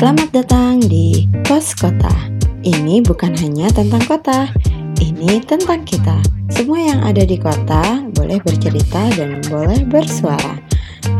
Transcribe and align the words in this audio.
Selamat 0.00 0.32
datang 0.32 0.80
di 0.80 1.28
Kos 1.44 1.76
Kota. 1.76 2.08
Ini 2.64 3.04
bukan 3.04 3.36
hanya 3.36 3.68
tentang 3.68 4.00
kota, 4.08 4.48
ini 4.96 5.44
tentang 5.44 5.84
kita. 5.84 6.24
Semua 6.48 6.80
yang 6.80 7.04
ada 7.04 7.20
di 7.20 7.36
kota 7.36 8.08
boleh 8.16 8.40
bercerita 8.40 9.12
dan 9.12 9.44
boleh 9.52 9.84
bersuara. 9.84 10.56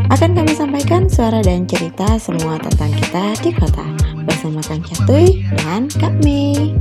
Akan 0.09 0.33
kami 0.33 0.57
sampaikan 0.57 1.05
suara 1.05 1.45
dan 1.45 1.69
cerita 1.69 2.17
semua 2.17 2.57
tentang 2.57 2.89
kita 2.97 3.37
di 3.45 3.53
kota 3.53 3.85
bersama 4.25 4.65
Kang 4.65 4.81
Catuy 4.81 5.45
dan 5.61 5.85
Kak 6.01 6.17
Mei. 6.25 6.73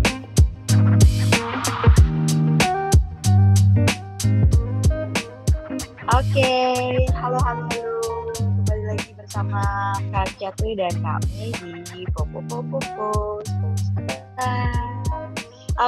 Oke, 6.16 6.52
halo 7.12 7.36
halo. 7.44 7.68
Kembali 8.40 8.84
lagi 8.88 9.12
bersama 9.12 9.92
Kak 10.08 10.32
Catuy 10.40 10.72
dan 10.80 10.96
kami 11.04 11.52
di 11.60 11.69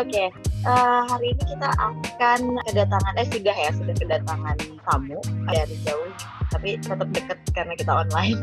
Oke, 0.02 0.34
eh, 0.66 1.00
hari 1.06 1.30
ini 1.30 1.42
kita 1.46 1.70
akan 1.78 2.58
kedatangan, 2.66 3.14
eh 3.22 3.26
sudah 3.30 3.54
ya, 3.54 3.70
sudah 3.70 3.94
kedatangan 3.94 4.58
tamu 4.82 5.22
dari 5.46 5.78
jauh, 5.86 6.10
tapi 6.50 6.74
tetap 6.82 7.06
dekat 7.14 7.38
karena 7.54 7.78
kita 7.78 8.02
online. 8.02 8.42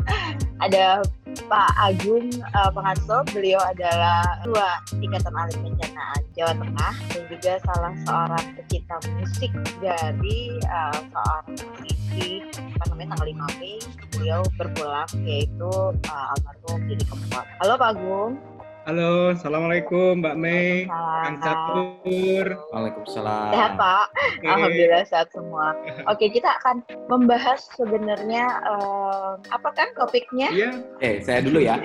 Ada 0.64 1.04
Pak 1.44 1.70
Agung 1.76 2.32
uh, 2.56 3.22
beliau 3.36 3.60
adalah 3.60 4.24
Ketua 4.40 4.80
Ikatan 4.96 5.34
Alim 5.36 5.60
Pencanaan 5.60 6.20
Jawa 6.32 6.56
Tengah 6.56 6.94
dan 7.12 7.22
juga 7.28 7.52
salah 7.68 7.92
seorang 8.08 8.44
pecinta 8.56 8.96
musik 9.20 9.52
dari 9.84 10.56
uh, 10.64 10.98
seorang 11.12 11.44
musisi 11.52 12.40
apa 12.80 12.96
namanya 12.96 13.08
tanggal 13.12 13.28
5 13.28 13.60
Mei 13.60 13.76
beliau 14.16 14.40
berpulang 14.56 15.10
yaitu 15.28 15.72
uh, 16.08 16.32
almarhum 16.32 16.80
Didi 16.88 17.04
Kempot. 17.04 17.44
Halo 17.60 17.76
Pak 17.76 17.92
Agung. 17.92 18.53
Halo, 18.84 19.32
assalamualaikum 19.32 20.20
Mbak 20.20 20.36
Mei, 20.36 20.84
Kang 20.92 21.40
Catur. 21.40 22.52
Waalaikumsalam. 22.68 23.56
Sehat 23.56 23.72
Pak. 23.80 24.06
Oke. 24.12 24.44
Alhamdulillah 24.44 25.04
sehat 25.08 25.28
semua. 25.32 25.72
Oke 26.12 26.28
kita 26.28 26.52
akan 26.60 26.84
membahas 27.08 27.64
sebenarnya 27.80 28.44
uh, 28.68 29.40
apa 29.48 29.72
kan 29.72 29.88
topiknya? 29.96 30.52
Iya, 30.52 30.70
Eh, 31.00 31.16
saya 31.24 31.40
dulu 31.40 31.64
ya. 31.64 31.80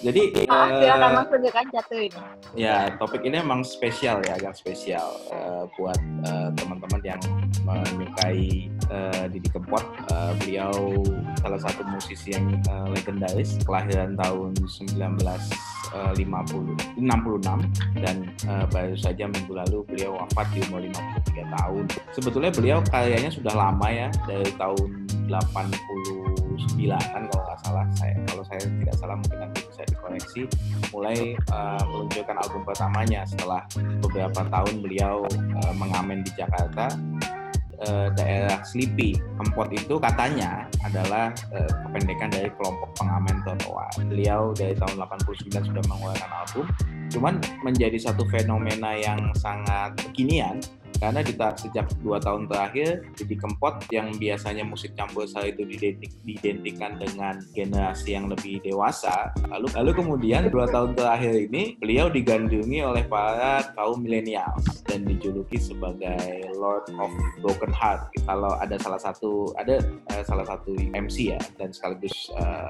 Jadi 0.00 0.32
Ah, 0.48 0.72
eh, 0.72 0.80
silakan 0.80 1.10
langsung 1.20 1.40
ke 1.44 1.50
kan 1.52 1.66
Catuy. 1.76 2.08
ya 2.56 2.88
topik 2.96 3.20
ini 3.20 3.36
emang 3.44 3.60
spesial 3.60 4.24
ya, 4.24 4.40
agak 4.40 4.56
spesial 4.56 5.20
eh, 5.28 5.68
buat 5.76 6.00
eh, 6.24 6.48
teman-teman 6.56 7.00
yang 7.04 7.20
menyukai 7.68 8.72
eh, 8.88 9.24
Didi 9.28 9.52
Kempot. 9.52 9.84
Eh, 10.08 10.32
beliau 10.40 11.04
salah 11.44 11.60
satu 11.60 11.84
musisi 11.84 12.32
yang 12.32 12.48
eh, 12.64 12.86
legendaris, 12.96 13.60
kelahiran 13.68 14.16
tahun 14.16 14.56
1950 14.64 16.16
66 16.30 18.00
dan 18.00 18.16
eh, 18.46 18.64
baru 18.70 18.96
saja 18.96 19.26
minggu 19.26 19.52
lalu 19.52 19.82
beliau 19.90 20.16
wafat 20.22 20.46
di 20.54 20.62
umur 20.70 20.80
53 20.86 21.56
tahun. 21.58 21.84
Sebetulnya 22.14 22.50
beliau 22.54 22.78
karyanya 22.86 23.30
sudah 23.30 23.54
lama 23.54 23.88
ya, 23.90 24.08
dari 24.24 24.50
tahun 24.56 25.10
89 25.30 26.90
kan 27.14 27.22
kalau 27.30 27.42
nggak 27.46 27.60
salah 27.62 27.86
saya 27.94 28.14
kalau 28.26 28.42
saya 28.42 28.62
tidak 28.66 28.94
salah 28.98 29.14
mungkin 29.14 29.38
nanti 29.46 29.60
bisa 29.70 29.82
dikoreksi 29.86 30.42
mulai 30.90 31.38
eh, 31.38 31.82
meluncurkan 31.86 32.36
album 32.42 32.62
pertamanya 32.66 33.22
setelah 33.22 33.62
beberapa 34.02 34.42
tahun 34.50 34.82
beliau 34.82 35.22
eh, 35.30 35.74
mengamen 35.78 36.26
di 36.26 36.30
Jakarta 36.34 36.90
eh, 37.86 38.08
daerah 38.16 38.60
Sleepy 38.64 39.16
Kempot 39.38 39.68
itu 39.72 39.96
katanya 39.96 40.68
adalah 40.84 41.32
eh, 41.52 41.70
kependekan 41.86 42.30
dari 42.32 42.50
kelompok 42.56 42.92
pengamen 43.00 43.40
trotoar. 43.44 43.90
Beliau 44.00 44.52
dari 44.52 44.76
tahun 44.76 45.00
89 45.00 45.70
sudah 45.72 45.84
mengeluarkan 45.88 46.30
album. 46.30 46.66
Cuman 47.10 47.34
menjadi 47.66 47.98
satu 47.98 48.22
fenomena 48.30 48.94
yang 48.94 49.34
sangat 49.34 49.98
kekinian 49.98 50.62
karena 51.00 51.20
di 51.24 51.32
ta- 51.32 51.56
sejak 51.56 51.88
dua 52.04 52.20
tahun 52.20 52.46
terakhir 52.46 53.08
Didi 53.16 53.34
Kempot 53.40 53.88
yang 53.88 54.12
biasanya 54.14 54.62
musik 54.68 54.92
campur 54.94 55.24
itu 55.26 55.62
didentik, 55.64 56.12
didentikan 56.22 57.00
dengan 57.00 57.40
generasi 57.56 58.14
yang 58.14 58.28
lebih 58.28 58.60
dewasa. 58.60 59.32
Lalu 59.48 59.72
lalu 59.74 59.90
kemudian 59.96 60.52
dua 60.52 60.68
tahun 60.68 60.92
terakhir 60.92 61.48
ini 61.48 61.80
beliau 61.80 62.12
digandrungi 62.12 62.84
oleh 62.84 63.04
para 63.08 63.64
kaum 63.72 64.04
milenials 64.04 64.84
dan 64.84 65.08
dijuluki 65.08 65.56
sebagai 65.56 66.52
Lord 66.60 66.92
of 67.00 67.10
Broken 67.40 67.72
Heart. 67.72 68.12
Kalau 68.28 68.52
ada 68.60 68.76
salah 68.76 69.00
satu 69.00 69.56
ada 69.56 69.80
eh, 70.12 70.22
salah 70.28 70.44
satu 70.44 70.76
MC 70.76 71.32
ya 71.32 71.40
dan 71.56 71.72
sekaligus 71.72 72.28
uh, 72.36 72.68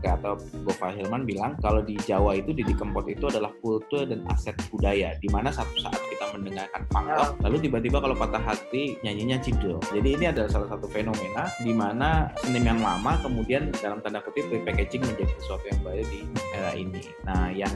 creator 0.00 0.40
Gofar 0.64 0.94
Hilman 0.94 1.28
bilang 1.28 1.58
kalau 1.60 1.84
di 1.84 1.98
Jawa 2.06 2.38
itu 2.38 2.54
Didi 2.54 2.72
Kempot 2.72 3.04
itu 3.10 3.28
adalah 3.28 3.52
kultur 3.60 4.08
dan 4.08 4.24
aset 4.32 4.54
budaya 4.72 5.12
di 5.20 5.28
mana 5.28 5.52
satu 5.52 5.74
saat 5.82 5.98
kita 6.08 6.32
mendengarkan 6.38 6.82
punk 6.88 7.08
lalu 7.42 7.57
tiba-tiba 7.58 7.98
kalau 7.98 8.14
patah 8.14 8.40
hati 8.40 8.96
nyanyinya 9.02 9.38
cidro 9.38 9.78
jadi 9.90 10.08
ini 10.18 10.24
adalah 10.30 10.48
salah 10.48 10.68
satu 10.70 10.86
fenomena 10.88 11.46
di 11.60 11.72
mana 11.72 12.30
seni 12.42 12.60
yang 12.60 12.78
lama 12.78 13.18
kemudian 13.20 13.70
dalam 13.78 13.98
tanda 14.00 14.18
kutip 14.22 14.46
repackaging 14.48 15.00
menjadi 15.00 15.32
sesuatu 15.42 15.64
yang 15.68 15.80
baru 15.82 16.04
di 16.08 16.20
era 16.52 16.72
ini 16.74 17.02
nah 17.22 17.48
yang 17.48 17.70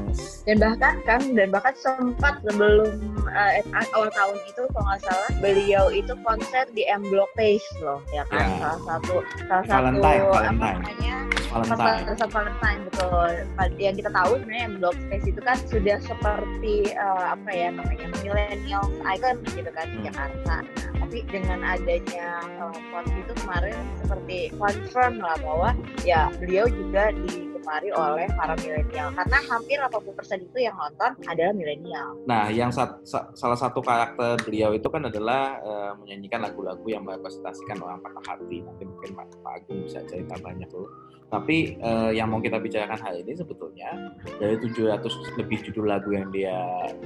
dan 0.45 0.57
bahkan 0.59 0.95
kan 1.05 1.21
dan 1.33 1.49
bahkan 1.51 1.75
sempat 1.79 2.39
sebelum 2.43 2.91
uh, 3.27 3.53
awal 3.95 4.11
tahun 4.11 4.37
itu 4.47 4.63
kalau 4.73 4.85
nggak 4.87 5.01
salah 5.05 5.31
beliau 5.39 5.85
itu 5.89 6.13
konser 6.23 6.65
di 6.73 6.83
M 6.87 7.03
Block 7.09 7.31
Place 7.35 7.67
loh 7.81 8.01
ya 8.11 8.23
kan 8.29 8.41
Ya. 8.43 8.59
salah 8.59 8.81
satu 8.99 9.15
salah 9.47 9.65
Valentine, 9.65 10.03
satu 10.03 10.27
apa 10.27 10.35
Valentine. 10.35 10.77
namanya 10.83 11.17
Valentine 11.53 12.05
pasar 12.09 12.29
Valentine 12.33 12.81
betul 12.89 13.31
yang 13.79 13.95
kita 13.95 14.11
tahu 14.11 14.31
sebenarnya 14.41 14.65
M 14.65 14.75
Block 14.81 14.97
Place 15.07 15.27
itu 15.29 15.41
kan 15.41 15.57
sudah 15.69 15.97
seperti 16.01 16.75
uh, 16.97 17.25
apa 17.37 17.51
ya 17.53 17.69
namanya 17.71 18.07
millennial 18.25 18.85
icon 19.05 19.37
gitu 19.47 19.71
kan 19.71 19.87
di 19.89 19.99
Hmm. 20.03 20.07
Jakarta 20.11 20.57
Nah, 20.63 21.09
tapi 21.09 21.19
dengan 21.29 21.61
adanya 21.63 22.27
uh, 22.59 23.03
itu 23.05 23.33
kemarin 23.43 23.77
seperti 24.01 24.39
confirm 24.57 25.21
lah 25.21 25.37
bahwa 25.41 25.71
ya 26.03 26.29
beliau 26.39 26.67
juga 26.67 27.13
digemari 27.15 27.91
oleh 27.95 28.27
para 28.35 28.59
milenial 28.59 29.15
karena 29.15 29.39
hampir 29.47 29.79
80% 29.79 30.47
itu 30.51 30.59
yang 30.59 30.75
nonton 30.75 31.15
adalah 31.31 31.53
milenial. 31.55 32.19
Nah, 32.27 32.51
yang 32.51 32.75
sat- 32.75 32.99
sa- 33.07 33.31
salah 33.33 33.55
satu 33.55 33.79
karakter 33.79 34.35
beliau 34.43 34.75
itu 34.75 34.89
kan 34.91 35.07
adalah 35.07 35.63
eh, 35.63 35.93
menyanyikan 36.03 36.43
lagu-lagu 36.43 36.85
yang 36.87 37.07
merepresentasikan 37.07 37.79
orang 37.79 38.03
patah 38.03 38.35
hati. 38.35 38.61
Nanti 38.67 38.83
mungkin 38.83 39.11
Pak 39.15 39.27
Pak 39.41 39.53
Agung 39.63 39.79
bisa 39.87 40.03
cerita 40.07 40.35
banyak 40.43 40.67
tuh. 40.69 40.87
Tapi 41.33 41.81
eh, 41.81 42.11
yang 42.13 42.29
mau 42.29 42.45
kita 42.45 42.61
bicarakan 42.61 43.01
hari 43.01 43.25
ini 43.25 43.33
sebetulnya 43.33 43.89
dari 44.37 44.61
700 44.61 45.41
lebih 45.41 45.65
judul 45.65 45.89
lagu 45.89 46.13
yang 46.13 46.29
dia 46.29 46.53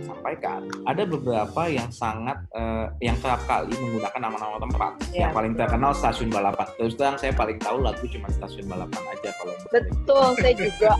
sampaikan, 0.02 0.66
ada 0.82 1.06
beberapa 1.06 1.70
yang 1.70 1.86
sangat 1.94 2.34
eh, 2.50 2.90
yang 3.06 3.14
kerap 3.22 3.38
kali 3.46 3.70
menggunakan 3.78 4.18
nama-nama 4.18 4.58
tempat. 4.58 4.92
Iya, 5.14 5.30
yang 5.30 5.32
paling 5.32 5.54
terkenal 5.54 5.94
stasiun 5.94 6.34
balapan. 6.34 6.66
Terus 6.74 6.98
terang 6.98 7.14
saya 7.22 7.30
paling 7.38 7.62
tahu 7.62 7.78
lagu 7.86 8.02
cuma 8.10 8.26
stasiun 8.34 8.66
balapan 8.66 9.02
aja 9.14 9.30
kalau 9.38 9.54
Betul, 9.70 10.26
saya 10.42 10.54
juga 10.58 10.90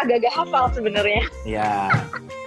agak-agak 0.00 0.32
hafal 0.32 0.64
sebenarnya. 0.72 1.22
Ya, 1.44 1.92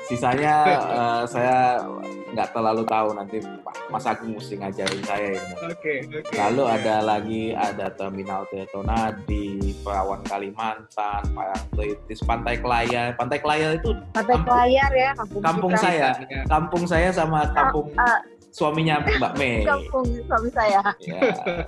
sisanya 0.09 0.53
eh, 0.89 1.23
saya 1.29 1.85
nggak 2.33 2.49
terlalu 2.49 2.83
tahu 2.89 3.09
nanti 3.13 3.37
Pak 3.61 3.93
Mas 3.93 4.09
Agung 4.09 4.33
mesti 4.33 4.57
ngajarin 4.57 5.03
saya 5.05 5.37
ini. 5.37 5.53
oke, 5.69 5.93
oke. 6.09 6.33
Lalu 6.33 6.63
ada 6.65 6.95
lagi 7.05 7.41
ada 7.53 7.93
Terminal 7.93 8.49
Tirtona 8.49 9.13
di 9.29 9.62
Perawan 9.83 10.23
Kalimantan, 10.23 11.21
Parangtritis, 11.35 12.19
Pantai 12.23 12.55
Kelayar. 12.57 13.13
Pantai 13.13 13.37
Kelayar 13.37 13.75
itu 13.75 13.91
Pantai 14.09 14.33
Kampung- 14.33 14.47
Pelayar 14.47 14.91
ya, 14.95 15.09
kampung, 15.13 15.41
kampung 15.43 15.73
saya, 15.75 16.09
Ya. 16.23 16.41
kampung 16.47 16.83
saya 16.87 17.09
sama 17.11 17.39
kampung 17.51 17.91
ah. 17.99 18.19
suaminya 18.49 19.03
Mbak 19.03 19.33
Mei. 19.35 19.67
Kampung 19.67 20.07
suami 20.23 20.49
saya. 20.49 20.79
ya, 21.03 21.19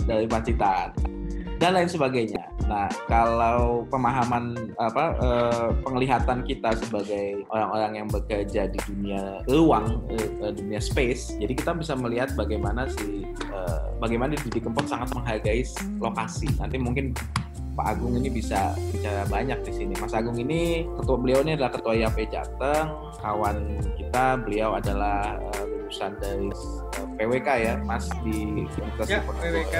dari 0.07 0.25
Pacitan 0.25 1.14
dan 1.59 1.71
lain 1.75 1.89
sebagainya. 1.89 2.43
Nah, 2.65 2.89
kalau 3.05 3.85
pemahaman 3.87 4.73
apa 4.81 5.15
eh, 5.21 5.69
penglihatan 5.85 6.43
kita 6.43 6.73
sebagai 6.75 7.45
orang-orang 7.53 8.03
yang 8.03 8.07
bekerja 8.09 8.67
di 8.67 8.79
dunia 8.89 9.45
ruang, 9.45 10.01
eh, 10.11 10.29
eh, 10.41 10.51
dunia 10.51 10.81
space, 10.81 11.37
jadi 11.37 11.53
kita 11.53 11.71
bisa 11.77 11.93
melihat 11.95 12.33
bagaimana 12.33 12.89
si 12.89 13.23
eh, 13.29 13.79
bagaimana 14.01 14.35
Didi 14.35 14.59
Kempot 14.59 14.89
sangat 14.89 15.13
menghargai 15.13 15.63
lokasi. 16.01 16.49
Nanti 16.59 16.77
mungkin 16.81 17.13
Pak 17.75 17.99
Agung 17.99 18.15
ini 18.15 18.31
bisa 18.31 18.71
bicara 18.95 19.27
banyak 19.27 19.59
di 19.67 19.71
sini. 19.75 19.93
Mas 19.99 20.15
Agung 20.15 20.39
ini 20.39 20.87
ketua 20.95 21.19
beliau 21.19 21.43
ini 21.43 21.59
adalah 21.59 21.75
ketua 21.75 21.93
IAP 21.93 22.31
Jateng, 22.31 22.87
kawan 23.19 23.57
kita. 23.99 24.39
Beliau 24.39 24.79
adalah 24.79 25.35
eh, 25.39 25.74
lulusan 25.95 26.11
dari 26.19 26.47
eh, 26.99 27.07
PWK 27.15 27.47
ya, 27.63 27.73
Mas 27.79 28.05
di 28.27 28.35
Universitas 28.43 29.07
Ya. 29.07 29.23
PWK. 29.23 29.75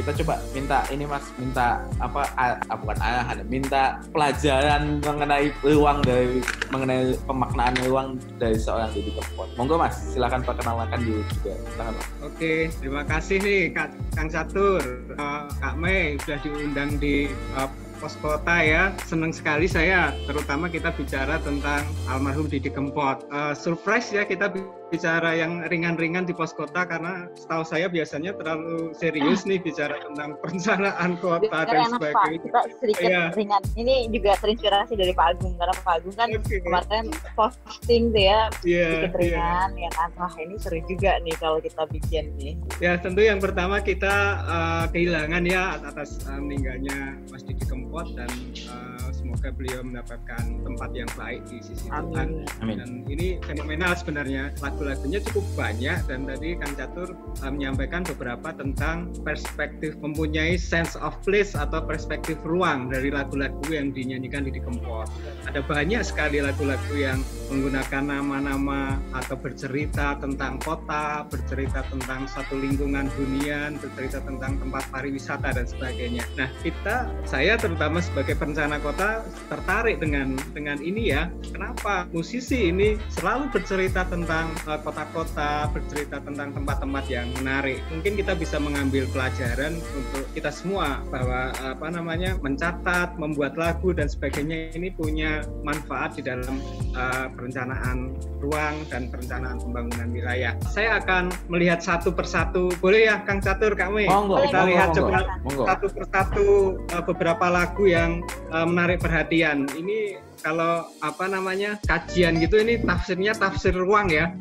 Kita 0.00 0.10
coba 0.24 0.34
minta 0.56 0.78
ini 0.88 1.04
Mas, 1.04 1.24
minta 1.36 1.84
apa? 2.00 2.24
ah, 2.40 2.56
bukan 2.72 2.96
arahan, 2.96 3.44
minta 3.46 4.00
pelajaran 4.08 5.04
mengenai 5.04 5.52
ruang 5.60 6.00
dari 6.00 6.40
mengenai 6.72 7.12
pemaknaan 7.28 7.74
ruang 7.84 8.08
dari 8.40 8.56
seorang 8.56 8.88
Didi 8.96 9.12
Kempot. 9.12 9.48
Monggo 9.60 9.76
Mas, 9.76 9.94
silakan 10.16 10.40
perkenalkan 10.40 11.00
diri 11.04 11.22
juga. 11.36 11.52
Silakan 11.76 11.92
Mas. 11.92 12.06
Oke, 12.24 12.52
terima 12.80 13.02
kasih 13.04 13.36
nih 13.44 13.60
Kak, 13.76 13.88
Kang 14.16 14.28
Catur, 14.32 14.80
eh, 15.12 15.42
Kak 15.60 15.74
Mei 15.76 16.16
sudah 16.24 16.38
diundang 16.40 16.96
di 16.96 17.28
eh, 17.28 17.68
pos 17.98 18.14
kota 18.22 18.62
ya. 18.62 18.94
Senang 19.04 19.34
sekali 19.34 19.66
saya, 19.66 20.14
terutama 20.30 20.70
kita 20.70 20.94
bicara 20.94 21.42
tentang 21.42 21.82
almarhum 22.06 22.46
Didi 22.46 22.70
Kempot. 22.70 23.26
Uh, 23.28 23.52
surprise 23.52 24.08
ya 24.14 24.22
kita 24.22 24.48
bicara 24.88 25.36
yang 25.36 25.60
ringan-ringan 25.68 26.24
di 26.24 26.32
pos 26.32 26.56
kota 26.56 26.88
karena 26.88 27.28
setahu 27.36 27.60
saya 27.60 27.92
biasanya 27.92 28.32
terlalu 28.32 28.96
serius 28.96 29.44
nih 29.44 29.60
bicara 29.60 30.00
tentang 30.00 30.32
perencanaan 30.40 31.20
kota 31.20 31.58
dan 31.68 31.92
sebagainya. 31.92 32.40
Kita 32.40 32.60
sedikit 32.80 33.04
Iya. 33.08 33.22
ringan. 33.36 33.62
Ini 33.76 33.94
juga 34.08 34.32
terinspirasi 34.40 34.94
dari 34.96 35.12
Pak 35.12 35.26
Agung 35.36 35.54
karena 35.60 35.74
Pak 35.76 35.94
Agung 36.00 36.14
kan 36.16 36.28
Oke. 36.32 36.56
kemarin 36.64 37.04
posting 37.36 38.02
tuh 38.14 38.22
ya 38.22 38.40
Iya, 38.64 38.88
sedikit 38.88 39.12
iya. 39.12 39.18
ringan 39.20 39.70
ya 39.76 39.90
kan. 39.92 40.08
Wah 40.16 40.34
ini 40.40 40.54
seru 40.56 40.80
juga 40.88 41.12
nih 41.20 41.34
kalau 41.36 41.58
kita 41.60 41.82
bikin 41.92 42.24
nih. 42.40 42.54
Ya 42.80 42.96
tentu 42.96 43.20
yang 43.20 43.42
pertama 43.42 43.82
kita 43.84 44.14
uh, 44.46 44.84
kehilangan 44.88 45.42
ya 45.44 45.76
atas 45.84 46.22
uh, 46.30 46.40
meninggalnya 46.40 47.18
Mas 47.28 47.44
Didi 47.44 47.64
Kempot 47.68 47.87
dan 48.14 48.28
uh, 48.68 48.97
semoga 49.38 49.54
beliau 49.54 49.86
mendapatkan 49.86 50.44
tempat 50.66 50.90
yang 50.98 51.10
baik 51.14 51.46
di 51.46 51.62
sisi 51.62 51.86
Tuhan. 51.86 52.42
Amin. 52.42 52.58
Amin. 52.58 52.76
Dan 52.82 52.90
ini 53.06 53.38
fenomenal 53.46 53.94
sebenarnya 53.94 54.50
lagu-lagunya 54.58 55.22
cukup 55.30 55.46
banyak 55.54 55.94
dan 56.10 56.26
tadi 56.26 56.58
Kang 56.58 56.74
Catur 56.74 57.14
uh, 57.14 57.50
menyampaikan 57.54 58.02
beberapa 58.02 58.50
tentang 58.50 59.14
perspektif 59.22 59.94
mempunyai 60.02 60.58
sense 60.58 60.98
of 60.98 61.14
place 61.22 61.54
atau 61.54 61.78
perspektif 61.86 62.34
ruang 62.42 62.90
dari 62.90 63.14
lagu-lagu 63.14 63.62
yang 63.70 63.94
dinyanyikan 63.94 64.42
Didi 64.42 64.58
Kempot. 64.58 65.06
Ada 65.46 65.62
banyak 65.62 66.02
sekali 66.02 66.42
lagu-lagu 66.42 66.98
yang 66.98 67.22
menggunakan 67.46 68.10
nama-nama 68.10 68.98
atau 69.14 69.38
bercerita 69.38 70.18
tentang 70.18 70.58
kota, 70.66 71.22
bercerita 71.30 71.86
tentang 71.86 72.26
satu 72.26 72.58
lingkungan 72.58 73.06
hunian, 73.14 73.78
bercerita 73.78 74.18
tentang 74.18 74.58
tempat 74.58 74.82
pariwisata 74.90 75.54
dan 75.54 75.66
sebagainya. 75.70 76.26
Nah, 76.34 76.50
kita 76.66 77.06
saya 77.22 77.54
terutama 77.54 78.02
sebagai 78.02 78.34
perencana 78.34 78.82
kota 78.82 79.27
tertarik 79.48 80.00
dengan 80.00 80.34
dengan 80.52 80.78
ini 80.80 81.12
ya. 81.12 81.28
Kenapa 81.52 82.06
musisi 82.10 82.70
ini 82.70 82.96
selalu 83.12 83.50
bercerita 83.52 84.04
tentang 84.06 84.50
eh, 84.66 84.80
kota-kota, 84.82 85.68
bercerita 85.70 86.20
tentang 86.22 86.52
tempat-tempat 86.54 87.04
yang 87.08 87.28
menarik. 87.40 87.78
Mungkin 87.92 88.16
kita 88.16 88.34
bisa 88.34 88.56
mengambil 88.58 89.04
pelajaran 89.10 89.76
untuk 89.78 90.24
kita 90.32 90.50
semua 90.50 91.00
bahwa 91.08 91.50
apa 91.58 91.86
namanya 91.88 92.36
mencatat, 92.40 93.16
membuat 93.16 93.56
lagu 93.56 93.90
dan 93.92 94.06
sebagainya 94.06 94.72
ini 94.74 94.90
punya 94.90 95.42
manfaat 95.62 96.16
di 96.16 96.22
dalam 96.24 96.58
eh, 96.94 97.26
perencanaan 97.32 98.14
ruang 98.38 98.74
dan 98.88 99.10
perencanaan 99.10 99.58
pembangunan 99.58 100.08
wilayah. 100.10 100.54
Saya 100.70 101.02
akan 101.02 101.30
melihat 101.50 101.82
satu 101.82 102.14
persatu. 102.14 102.70
Boleh 102.78 103.10
ya 103.10 103.20
Kang 103.26 103.42
Catur, 103.42 103.74
Kak 103.74 103.90
Mei? 103.90 104.06
Monggo, 104.06 104.42
Kita 104.46 104.62
monggo, 104.62 104.70
lihat 104.70 104.88
monggo. 104.90 104.98
coba 105.02 105.18
Monggo. 105.44 105.64
satu 105.66 105.86
persatu 105.90 106.46
uh, 106.94 107.02
beberapa 107.04 107.46
lagu 107.50 107.84
yang 107.84 108.22
uh, 108.50 108.62
menarik 108.62 109.02
perhatian. 109.08 109.64
Ini 109.72 110.20
kalau 110.40 110.86
apa 111.02 111.24
namanya 111.26 111.76
kajian 111.86 112.38
gitu 112.38 112.58
ini 112.62 112.78
tafsirnya 112.82 113.34
tafsir 113.34 113.74
ruang 113.74 114.08
ya. 114.10 114.32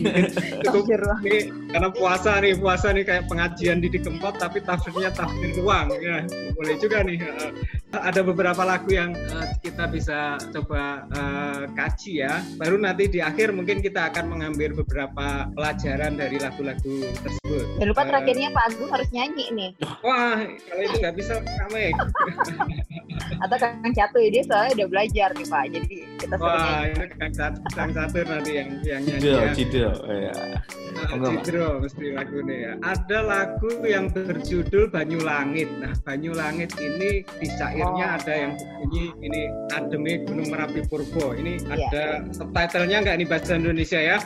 Cukup 0.64 0.84
Tafsir 0.84 0.98
ruang. 1.00 1.20
ini 1.24 1.40
karena 1.70 1.88
puasa 1.90 2.38
nih 2.40 2.54
puasa 2.58 2.86
nih 2.94 3.04
kayak 3.04 3.24
pengajian 3.26 3.78
di 3.82 3.88
Kempot 3.94 4.36
tapi 4.36 4.62
tafsirnya 4.62 5.10
tafsir 5.14 5.50
ruang 5.58 5.90
ya 6.00 6.24
boleh 6.54 6.74
juga 6.80 7.02
nih. 7.04 7.18
Uh, 7.20 7.52
ada 7.94 8.26
beberapa 8.26 8.62
lagu 8.66 8.90
yang 8.90 9.14
uh, 9.30 9.46
kita 9.62 9.86
bisa 9.90 10.38
coba 10.50 11.06
uh, 11.14 11.68
kaji 11.76 12.26
ya. 12.26 12.42
Baru 12.58 12.78
nanti 12.80 13.06
di 13.06 13.20
akhir 13.22 13.54
mungkin 13.54 13.78
kita 13.84 14.10
akan 14.10 14.34
mengambil 14.34 14.74
beberapa 14.74 15.46
pelajaran 15.54 16.18
dari 16.18 16.40
lagu-lagu 16.42 17.06
tersebut. 17.22 17.64
Jangan 17.78 17.90
lupa 17.90 18.02
Uh, 18.04 18.08
terakhirnya 18.12 18.48
Pak 18.52 18.64
Agung 18.68 18.90
harus 18.92 19.08
nyanyi 19.16 19.46
nih. 19.56 19.70
Wah, 20.04 20.44
kalau 20.44 20.82
itu 20.84 20.96
nggak 21.00 21.16
bisa 21.16 21.40
kami. 21.40 21.88
Atau 23.40 23.56
Kang 23.58 23.94
Catu 23.94 24.18
dia 24.28 24.42
soalnya 24.44 24.72
udah 24.82 24.88
belajar 24.90 25.28
nih 25.34 25.46
Pak. 25.46 25.64
Jadi 25.70 25.96
kita 26.16 26.34
Wah, 26.38 26.82
ini 26.86 27.04
Kang 27.14 27.32
Sat- 27.34 27.60
Kang 27.74 27.90
Satur 27.90 28.24
nanti 28.24 28.50
yang 28.54 28.68
yang 28.82 29.00
nyanyi 29.02 29.52
Cidil, 29.54 29.90
ya. 30.08 30.34
Nah, 30.94 31.10
Pak. 31.10 31.42
Cidro 31.42 31.82
mesti 31.82 32.06
lagu 32.14 32.38
nih 32.40 32.58
ya. 32.60 32.72
Ada 32.80 33.18
lagu 33.20 33.70
yang 33.82 34.06
berjudul 34.08 34.88
Banyu 34.88 35.20
Langit. 35.20 35.66
Nah, 35.78 35.90
Banyu 36.00 36.32
Langit 36.32 36.70
ini 36.78 37.22
di 37.26 37.46
syairnya 37.50 38.06
Oh. 38.14 38.18
ada 38.18 38.32
yang 38.32 38.52
bunyi 38.78 39.10
ini 39.20 39.42
Ademe 39.70 40.22
Gunung 40.22 40.48
Merapi 40.50 40.86
Purbo. 40.86 41.32
Ini 41.32 41.58
Iya. 41.64 41.74
ada 41.74 42.04
subtitlenya 42.30 42.96
nggak 43.02 43.16
nih 43.18 43.26
bahasa 43.26 43.52
Indonesia 43.56 43.98
ya? 43.98 44.16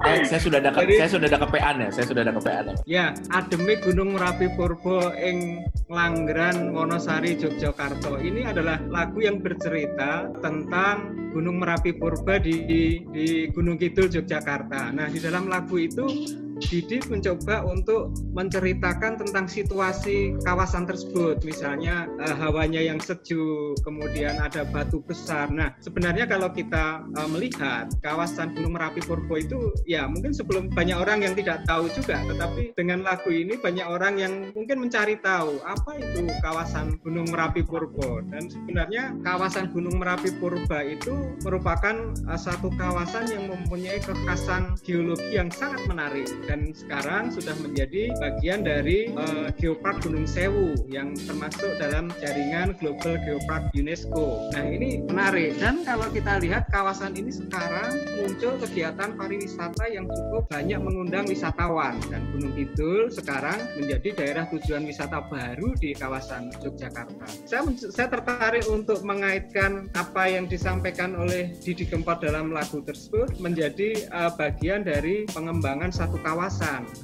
Saya, 0.00 0.22
saya 0.24 0.40
sudah 0.40 0.58
ada 0.62 0.70
Jadi- 0.72 0.96
saya 0.96 1.10
sudah 1.10 1.26
ada 1.26 1.38
kepean 1.42 1.74
ya. 1.82 1.88
Saya 1.90 2.06
sudah 2.06 2.22
ada 2.22 2.32
kepean. 2.32 2.64
ya. 2.64 2.74
Ya, 2.86 3.06
Ademe 3.30 3.74
Gunung 3.82 4.14
Merapi 4.14 4.46
Purbo 4.54 5.10
ing 5.12 5.66
Langgeran 5.90 6.70
Wonosari 6.70 7.34
Yogyakarta. 7.34 8.18
Ini 8.18 8.46
adalah 8.46 8.78
lagu 8.86 9.18
yang 9.18 9.40
bercerita 9.40 10.30
tentang 10.38 11.10
Gunung 11.34 11.58
Merapi 11.58 11.90
Purba 11.92 12.38
di 12.38 12.62
di 13.10 13.26
Gunung 13.50 13.74
Kidul 13.76 14.06
Yogyakarta. 14.08 14.94
Nah, 14.94 15.10
di 15.10 15.18
dalam 15.18 15.46
lagu 15.46 15.65
itu 15.74 16.06
Didi 16.56 17.04
mencoba 17.12 17.68
untuk 17.68 18.16
menceritakan 18.32 19.20
tentang 19.20 19.44
situasi 19.44 20.32
kawasan 20.40 20.88
tersebut, 20.88 21.44
misalnya 21.44 22.08
eh, 22.24 22.32
hawanya 22.32 22.80
yang 22.80 22.96
sejuk, 22.96 23.76
kemudian 23.84 24.40
ada 24.40 24.64
batu 24.64 25.04
besar. 25.04 25.52
Nah, 25.52 25.76
sebenarnya 25.84 26.24
kalau 26.24 26.48
kita 26.48 27.04
eh, 27.04 27.28
melihat 27.28 27.92
kawasan 28.00 28.56
Gunung 28.56 28.80
Merapi 28.80 29.04
Purbo 29.04 29.36
itu, 29.36 29.72
ya 29.84 30.08
mungkin 30.08 30.32
sebelum 30.32 30.72
banyak 30.72 30.96
orang 30.96 31.28
yang 31.28 31.36
tidak 31.36 31.68
tahu 31.68 31.92
juga, 31.92 32.24
tetapi 32.24 32.72
dengan 32.72 33.04
lagu 33.04 33.28
ini 33.28 33.60
banyak 33.60 33.84
orang 33.84 34.16
yang 34.16 34.32
mungkin 34.56 34.80
mencari 34.80 35.20
tahu 35.20 35.60
apa 35.60 36.00
itu 36.00 36.24
kawasan 36.40 36.96
Gunung 37.04 37.28
Merapi 37.28 37.60
Purbo. 37.60 38.24
Dan 38.32 38.48
sebenarnya 38.48 39.12
kawasan 39.20 39.68
Gunung 39.76 40.00
Merapi 40.00 40.32
Purba 40.40 40.80
itu 40.80 41.36
merupakan 41.44 42.16
eh, 42.16 42.40
satu 42.40 42.72
kawasan 42.80 43.28
yang 43.28 43.44
mempunyai 43.52 44.00
kekhasan 44.00 44.80
geologi 44.80 45.36
yang 45.36 45.52
sangat 45.52 45.84
menarik 45.84 46.28
dan 46.46 46.70
sekarang 46.72 47.34
sudah 47.34 47.52
menjadi 47.60 48.14
bagian 48.22 48.62
dari 48.62 49.10
eh, 49.10 49.48
Geopark 49.58 50.00
Gunung 50.06 50.24
Sewu 50.24 50.72
yang 50.86 51.12
termasuk 51.18 51.74
dalam 51.76 52.08
jaringan 52.22 52.78
Global 52.78 53.18
Geopark 53.26 53.74
UNESCO. 53.74 54.48
Nah 54.54 54.64
ini 54.64 55.02
menarik 55.04 55.58
dan 55.58 55.82
kalau 55.82 56.06
kita 56.14 56.38
lihat 56.40 56.70
kawasan 56.70 57.18
ini 57.18 57.34
sekarang 57.34 57.98
muncul 58.22 58.54
kegiatan 58.62 59.18
pariwisata 59.18 59.90
yang 59.90 60.06
cukup 60.06 60.46
banyak 60.48 60.78
mengundang 60.78 61.26
wisatawan 61.26 61.98
dan 62.08 62.22
Gunung 62.30 62.54
Kidul 62.54 63.10
sekarang 63.10 63.58
menjadi 63.76 64.08
daerah 64.14 64.44
tujuan 64.48 64.86
wisata 64.86 65.26
baru 65.26 65.74
di 65.76 65.92
kawasan 65.92 66.54
Yogyakarta. 66.62 67.26
Saya, 67.44 67.66
saya 67.74 68.08
tertarik 68.08 68.64
untuk 68.70 69.02
mengaitkan 69.02 69.90
apa 69.98 70.30
yang 70.30 70.46
disampaikan 70.46 71.18
oleh 71.18 71.50
Didi 71.60 71.84
Kempot 71.84 72.22
dalam 72.22 72.54
lagu 72.54 72.80
tersebut 72.86 73.36
menjadi 73.42 74.06
eh, 74.06 74.32
bagian 74.38 74.86
dari 74.86 75.26
pengembangan 75.26 75.90
satu 75.90 76.16
kawasan. 76.22 76.35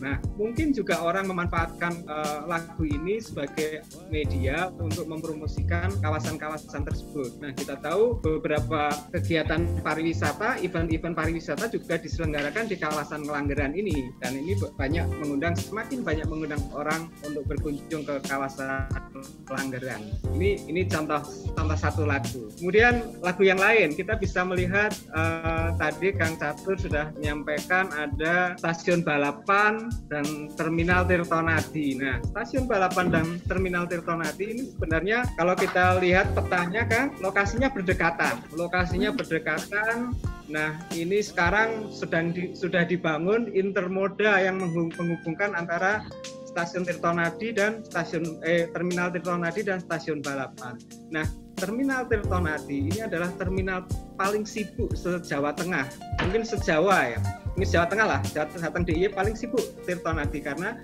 Nah, 0.04 0.20
mungkin 0.36 0.76
juga 0.76 1.00
orang 1.00 1.28
memanfaatkan 1.32 1.92
eh, 2.04 2.40
lagu 2.44 2.84
ini 2.84 3.18
sebagai 3.18 3.82
media 4.12 4.68
untuk 4.76 5.08
mempromosikan 5.08 5.92
kawasan-kawasan 6.04 6.84
tersebut. 6.84 7.40
Nah, 7.40 7.56
kita 7.56 7.80
tahu 7.80 8.20
beberapa 8.20 8.92
kegiatan 9.10 9.64
pariwisata, 9.80 10.60
event-event 10.60 11.16
pariwisata 11.16 11.72
juga 11.72 11.96
diselenggarakan 11.96 12.68
di 12.68 12.76
kawasan 12.76 13.24
Ngelanggeran 13.24 13.72
ini 13.72 14.10
dan 14.18 14.34
ini 14.36 14.58
banyak 14.58 15.06
mengundang 15.22 15.54
semakin 15.54 16.02
banyak 16.02 16.26
mengundang 16.26 16.62
orang 16.74 17.08
untuk 17.22 17.46
berkunjung 17.46 18.02
ke 18.02 18.18
kawasan 18.26 18.90
Pelanggaran. 19.46 20.02
Ini 20.34 20.66
ini 20.66 20.82
contoh 20.88 21.22
contoh 21.54 21.78
satu 21.78 22.02
lagu. 22.08 22.50
Kemudian 22.58 23.20
lagu 23.22 23.46
yang 23.46 23.60
lain 23.60 23.94
kita 23.94 24.18
bisa 24.18 24.42
melihat 24.42 24.90
eh, 25.14 25.68
tadi 25.78 26.10
Kang 26.16 26.34
Catur 26.40 26.74
sudah 26.74 27.14
menyampaikan 27.14 27.92
ada 27.94 28.58
stasiun 28.58 29.06
balapan 29.22 29.86
dan 30.10 30.50
terminal 30.58 31.06
Tirtonadi. 31.06 31.94
Nah, 31.94 32.18
stasiun 32.26 32.66
balapan 32.66 33.06
dan 33.06 33.26
terminal 33.46 33.86
Tirtonadi 33.86 34.50
ini 34.50 34.62
sebenarnya 34.74 35.30
kalau 35.38 35.54
kita 35.54 36.02
lihat 36.02 36.34
petanya 36.34 36.82
kan 36.90 37.14
lokasinya 37.22 37.70
berdekatan. 37.70 38.42
Lokasinya 38.58 39.14
berdekatan 39.14 40.10
Nah, 40.52 40.74
ini 40.92 41.24
sekarang 41.24 41.88
sedang 41.88 42.34
di- 42.34 42.52
sudah 42.52 42.84
dibangun 42.84 43.48
intermoda 43.56 44.36
yang 44.36 44.60
menghub- 44.60 44.92
menghubungkan 45.00 45.56
antara 45.56 46.04
stasiun 46.44 46.84
Tirtonadi 46.84 47.56
dan 47.56 47.80
stasiun 47.88 48.42
eh, 48.44 48.68
terminal 48.76 49.08
Tirtonadi 49.08 49.64
dan 49.64 49.80
stasiun 49.80 50.20
Balapan. 50.20 50.76
Nah, 51.08 51.24
terminal 51.56 52.04
Tirtonadi 52.04 52.92
ini 52.92 53.00
adalah 53.00 53.32
terminal 53.40 53.88
paling 54.20 54.44
sibuk 54.44 54.92
se-Jawa 54.92 55.56
Tengah, 55.56 55.88
mungkin 56.20 56.44
se-Jawa 56.44 57.16
ya. 57.16 57.20
Jawa 57.68 57.86
Tengah 57.86 58.06
lah, 58.06 58.20
Jawa- 58.32 58.50
Jateng 58.50 58.84
DIY 58.86 59.12
paling 59.14 59.34
sibuk 59.38 59.62
Tirtonadi 59.86 60.42
karena 60.42 60.78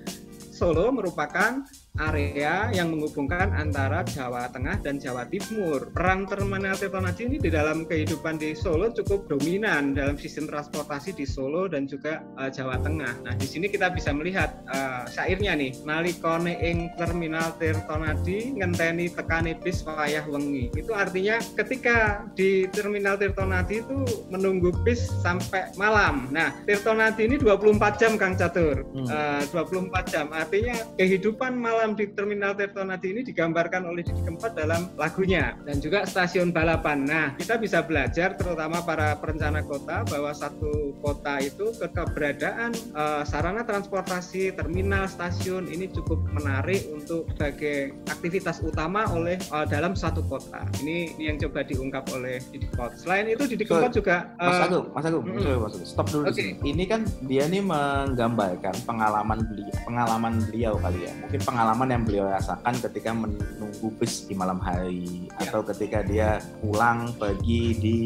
Solo 0.52 0.90
merupakan 0.90 1.62
area 1.98 2.70
yang 2.70 2.94
menghubungkan 2.94 3.50
antara 3.54 4.06
Jawa 4.06 4.48
Tengah 4.54 4.78
dan 4.80 5.02
Jawa 5.02 5.26
Timur. 5.26 5.90
Peran 5.90 6.24
Terminal 6.30 6.78
Tirtonadi 6.78 7.26
ini 7.26 7.36
di 7.42 7.50
dalam 7.50 7.84
kehidupan 7.84 8.38
di 8.38 8.54
Solo 8.54 8.90
cukup 8.94 9.26
dominan 9.26 9.92
dalam 9.94 10.14
sistem 10.14 10.46
transportasi 10.46 11.14
di 11.14 11.26
Solo 11.26 11.66
dan 11.66 11.90
juga 11.90 12.22
uh, 12.38 12.48
Jawa 12.48 12.78
Tengah. 12.80 13.26
Nah, 13.26 13.34
di 13.34 13.46
sini 13.46 13.66
kita 13.66 13.90
bisa 13.90 14.14
melihat 14.14 14.62
uh, 14.70 15.04
syairnya 15.10 15.58
nih, 15.58 15.74
nalikone 15.82 16.58
ing 16.62 16.90
Terminal 16.96 17.54
Tirtonadi 17.58 18.58
ngenteni 18.58 19.10
tekani 19.12 19.58
bis 19.58 19.82
wayah 19.82 20.24
wengi. 20.30 20.70
Itu 20.74 20.94
artinya 20.94 21.42
ketika 21.58 22.26
di 22.38 22.70
Terminal 22.70 23.18
Tirtonadi 23.18 23.82
itu 23.82 24.26
menunggu 24.30 24.70
bis 24.86 25.10
sampai 25.20 25.74
malam. 25.74 26.30
Nah, 26.30 26.54
Tirtonadi 26.64 27.26
ini 27.26 27.36
24 27.36 28.00
jam 28.00 28.14
Kang 28.16 28.38
Catur. 28.38 28.86
Hmm. 28.94 29.06
Uh, 29.06 29.42
24 29.52 30.12
jam. 30.12 30.26
Artinya 30.30 30.76
kehidupan 30.96 31.56
malam 31.56 31.87
di 31.94 32.10
Terminal 32.12 32.56
Tirtonadi 32.56 33.14
ini 33.14 33.22
digambarkan 33.22 33.86
oleh 33.86 34.02
Didi 34.02 34.24
Kempot 34.24 34.52
dalam 34.56 34.88
lagunya 34.96 35.54
dan 35.62 35.78
juga 35.78 36.08
stasiun 36.08 36.50
balapan. 36.50 37.04
Nah, 37.04 37.26
kita 37.36 37.60
bisa 37.60 37.84
belajar 37.84 38.34
terutama 38.34 38.80
para 38.82 39.14
perencana 39.20 39.60
kota 39.62 40.02
bahwa 40.08 40.32
satu 40.32 40.96
kota 41.04 41.38
itu 41.44 41.70
keberadaan 41.78 42.72
uh, 42.96 43.22
sarana 43.22 43.62
transportasi, 43.62 44.56
terminal, 44.56 45.04
stasiun 45.06 45.68
ini 45.68 45.88
cukup 45.92 46.24
menarik 46.32 46.84
untuk 46.90 47.28
sebagai 47.36 47.94
aktivitas 48.08 48.64
utama 48.64 49.04
oleh 49.12 49.36
uh, 49.52 49.68
dalam 49.68 49.92
satu 49.92 50.24
kota. 50.26 50.64
Ini, 50.82 51.16
ini 51.20 51.24
yang 51.28 51.38
coba 51.48 51.64
diungkap 51.64 52.04
oleh 52.16 52.40
Didi 52.50 52.66
Kempot. 52.72 52.96
Selain 52.96 53.28
itu 53.28 53.44
Didi 53.44 53.64
Kempot 53.68 53.92
juga 53.92 54.32
uh, 54.40 54.48
Mas 54.48 54.60
Agung, 54.64 54.86
Mas 54.92 55.04
Agung, 55.04 55.24
mm, 55.24 55.40
sorry, 55.44 55.58
Mas 55.60 55.74
Agung. 55.76 55.88
stop 55.88 56.06
dulu 56.08 56.24
okay. 56.28 56.56
Ini 56.64 56.84
kan 56.88 57.00
dia 57.24 57.44
nih 57.46 57.62
menggambarkan 57.62 58.74
pengalaman 58.84 59.38
beliau, 59.46 59.74
pengalaman 59.84 60.34
beliau 60.48 60.74
kali 60.80 61.04
ya. 61.04 61.12
Mungkin 61.22 61.40
pengalaman 61.78 61.94
yang 61.94 62.04
beliau 62.10 62.26
rasakan 62.26 62.74
ketika 62.90 63.10
menunggu 63.14 63.86
bus 64.02 64.26
di 64.26 64.34
malam 64.34 64.58
hari 64.58 65.30
ya. 65.38 65.46
atau 65.46 65.62
ketika 65.62 66.02
dia 66.02 66.42
pulang 66.58 67.14
pergi 67.14 67.62
di 67.78 67.98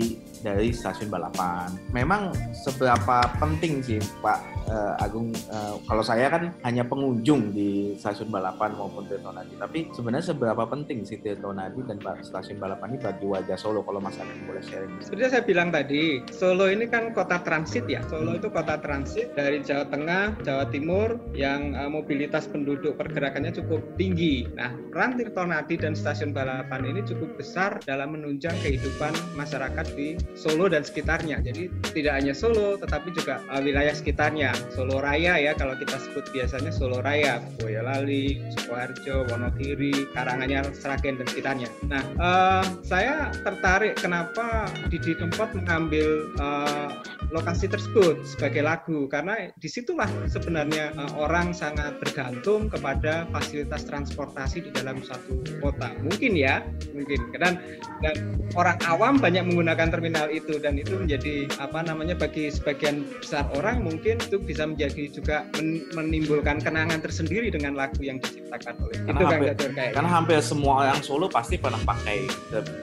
dari 0.43 0.75
stasiun 0.75 1.09
balapan. 1.09 1.71
Memang 1.95 2.35
seberapa 2.53 3.25
penting 3.39 3.81
sih 3.81 4.03
Pak 4.21 4.53
uh, 4.69 4.95
Agung 5.03 5.33
uh, 5.51 5.79
kalau 5.87 6.05
saya 6.05 6.29
kan 6.29 6.53
hanya 6.67 6.85
pengunjung 6.87 7.55
di 7.55 7.95
stasiun 7.97 8.29
balapan 8.29 8.75
maupun 8.77 9.07
Tirtonadi 9.07 9.55
tapi 9.59 9.89
sebenarnya 9.95 10.35
seberapa 10.35 10.65
penting 10.69 11.05
sih 11.07 11.19
Tirtonadi 11.21 11.81
dan 11.87 11.99
stasiun 12.23 12.59
balapan 12.59 12.95
ini 12.95 12.99
bagi 13.01 13.27
wajah 13.27 13.59
Solo 13.59 13.85
kalau 13.87 14.01
Mas 14.03 14.19
Agung 14.19 14.45
boleh 14.47 14.65
sharing 14.65 15.01
seperti 15.03 15.31
saya 15.31 15.45
bilang 15.45 15.69
tadi 15.71 16.23
Solo 16.31 16.67
ini 16.69 16.89
kan 16.89 17.15
kota 17.15 17.43
transit 17.45 17.87
ya. 17.87 18.03
Solo 18.09 18.37
itu 18.39 18.49
kota 18.51 18.79
transit 18.81 19.35
dari 19.37 19.63
Jawa 19.63 19.87
Tengah 19.89 20.43
Jawa 20.43 20.65
Timur 20.71 21.21
yang 21.37 21.77
uh, 21.77 21.91
mobilitas 21.91 22.49
penduduk 22.49 22.99
pergerakannya 22.99 23.55
cukup 23.55 23.85
tinggi. 24.01 24.49
Nah 24.57 24.75
peran 24.91 25.19
Tirtonadi 25.19 25.79
dan 25.79 25.93
stasiun 25.95 26.35
balapan 26.35 26.83
ini 26.89 27.05
cukup 27.07 27.39
besar 27.39 27.79
dalam 27.85 28.17
menunjang 28.17 28.55
kehidupan 28.65 29.13
masyarakat 29.39 29.87
di 29.95 30.17
Solo 30.33 30.69
dan 30.69 30.83
sekitarnya. 30.83 31.41
Jadi 31.45 31.69
tidak 31.93 32.19
hanya 32.19 32.33
Solo 32.33 32.81
tetapi 32.81 33.13
juga 33.13 33.41
uh, 33.53 33.61
wilayah 33.61 33.93
sekitarnya. 33.93 34.53
Solo 34.73 34.99
Raya 34.99 35.39
ya 35.39 35.53
kalau 35.55 35.77
kita 35.77 35.97
sebut 36.01 36.25
biasanya 36.33 36.73
Solo 36.73 37.05
Raya, 37.05 37.41
Boyolali, 37.61 38.41
Sukoharjo, 38.57 39.29
Wonogiri, 39.29 40.09
Karanganyar, 40.17 40.69
Sragen 40.73 41.21
dan 41.21 41.27
sekitarnya. 41.29 41.69
Nah, 41.87 42.03
uh, 42.19 42.65
saya 42.85 43.31
tertarik 43.45 44.01
kenapa 44.01 44.69
Didi 44.89 45.17
Kempot 45.17 45.53
mengambil 45.53 46.33
uh, 46.41 47.01
lokasi 47.33 47.67
tersebut 47.67 48.21
sebagai 48.29 48.63
lagu. 48.63 49.09
Karena 49.09 49.51
di 49.57 49.69
situlah 49.69 50.09
sebenarnya 50.29 50.93
uh, 50.97 51.13
orang 51.21 51.57
sangat 51.57 51.97
bergantung 51.99 52.69
kepada 52.69 53.25
fasilitas 53.33 53.89
transportasi 53.89 54.69
di 54.69 54.71
dalam 54.73 55.01
satu 55.01 55.41
kota. 55.59 55.93
Mungkin 56.05 56.37
ya, 56.37 56.61
mungkin. 56.93 57.21
Dan 57.37 57.59
dan 58.05 58.17
orang 58.55 58.79
awam 58.87 59.17
banyak 59.19 59.49
menggunakan 59.49 59.89
terminal 59.89 60.22
itu. 60.29 60.61
Dan 60.63 60.79
itu 60.79 60.95
menjadi 60.99 61.49
apa 61.59 61.83
namanya 61.83 62.15
bagi 62.15 62.53
sebagian 62.53 63.03
besar 63.19 63.49
orang 63.57 63.83
mungkin 63.83 64.21
itu 64.21 64.39
bisa 64.39 64.69
menjadi 64.69 65.09
juga 65.11 65.47
men 65.57 65.87
menimbulkan 65.95 66.61
kenangan 66.61 67.01
tersendiri 67.01 67.49
dengan 67.49 67.79
lagu 67.79 67.99
yang 68.05 68.21
diciptakan 68.21 68.77
oleh 68.83 68.99
karena 69.07 69.19
itu 69.19 69.25
hampir, 69.25 69.49
kan 69.57 69.73
kayak 69.73 69.93
karena 69.97 70.11
hampir 70.11 70.39
semua 70.45 70.73
orang 70.85 71.01
Solo 71.01 71.27
pasti 71.31 71.57
pernah 71.57 71.81
pakai 71.83 72.29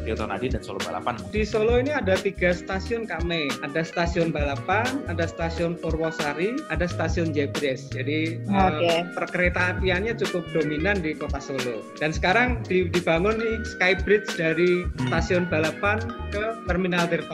Tirto 0.04 0.26
Nadi 0.26 0.48
dan 0.50 0.62
Solo 0.66 0.82
Balapan. 0.82 1.22
Di 1.30 1.46
Solo 1.46 1.78
ini 1.78 1.94
ada 1.94 2.18
tiga 2.18 2.52
stasiun 2.56 3.06
kami 3.06 3.52
ada 3.62 3.86
stasiun 3.86 4.34
balapan 4.34 4.88
ada 5.12 5.30
stasiun 5.30 5.78
Purwosari 5.78 6.58
ada 6.74 6.90
stasiun 6.90 7.32
Jebres. 7.36 7.92
Jadi 7.94 8.42
okay. 8.50 8.88
uh, 8.90 9.06
perkereta 9.14 9.78
apiannya 9.78 10.18
cukup 10.18 10.44
dominan 10.56 11.00
di 11.06 11.14
kota 11.14 11.38
Solo. 11.38 11.86
Dan 12.02 12.10
sekarang 12.16 12.66
di, 12.66 12.90
dibangun 12.90 13.38
nih 13.38 13.56
Skybridge 13.78 14.34
dari 14.40 14.86
hmm. 14.86 15.14
stasiun 15.14 15.46
balapan 15.48 16.02
ke 16.34 16.44
terminal 16.66 17.06
Tirto 17.06 17.29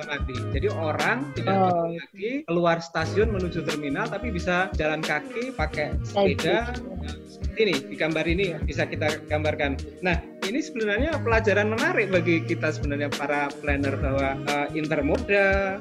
Jadi 0.51 0.67
orang 0.71 1.31
tidak 1.35 1.55
oh. 1.55 1.87
lagi 1.91 2.43
keluar 2.43 2.77
stasiun 2.83 3.31
menuju 3.31 3.63
terminal 3.63 4.05
tapi 4.11 4.31
bisa 4.31 4.67
jalan 4.75 4.99
kaki 4.99 5.55
pakai 5.55 5.95
sepeda 6.03 6.75
nah, 6.75 7.15
ini 7.59 7.75
di 7.75 7.95
gambar 7.95 8.25
ini 8.27 8.55
bisa 8.63 8.85
kita 8.85 9.23
gambarkan. 9.27 9.79
Nah, 10.03 10.19
ini 10.45 10.61
sebenarnya 10.61 11.17
pelajaran 11.25 11.73
menarik 11.73 12.13
bagi 12.13 12.45
kita 12.45 12.69
sebenarnya 12.69 13.09
para 13.09 13.49
planner 13.63 13.97
bahwa 13.97 14.37
uh, 14.45 14.67
intermoda 14.77 15.79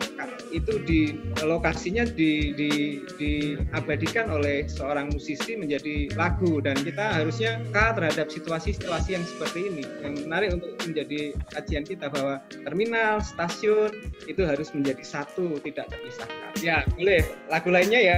itu 0.55 0.79
di 0.87 1.01
lokasinya 1.43 2.07
di, 2.07 2.55
di, 2.55 3.03
diabadikan 3.19 4.31
oleh 4.31 4.71
seorang 4.71 5.11
musisi 5.11 5.59
menjadi 5.59 6.15
lagu. 6.15 6.63
Dan 6.63 6.79
kita 6.81 7.21
harusnya 7.21 7.59
ka 7.75 7.93
terhadap 7.99 8.31
situasi-situasi 8.31 9.19
yang 9.19 9.25
seperti 9.27 9.69
ini. 9.69 9.85
Yang 10.01 10.15
menarik 10.25 10.51
untuk 10.55 10.71
menjadi 10.87 11.35
kajian 11.51 11.85
kita 11.85 12.07
bahwa 12.09 12.39
terminal, 12.63 13.19
stasiun 13.19 13.91
itu 14.31 14.47
harus 14.47 14.71
menjadi 14.71 15.03
satu 15.03 15.59
tidak 15.67 15.91
terpisahkan. 15.91 16.55
Ya 16.63 16.87
boleh. 16.95 17.27
Lagu 17.51 17.69
lainnya 17.75 18.01
ya. 18.01 18.17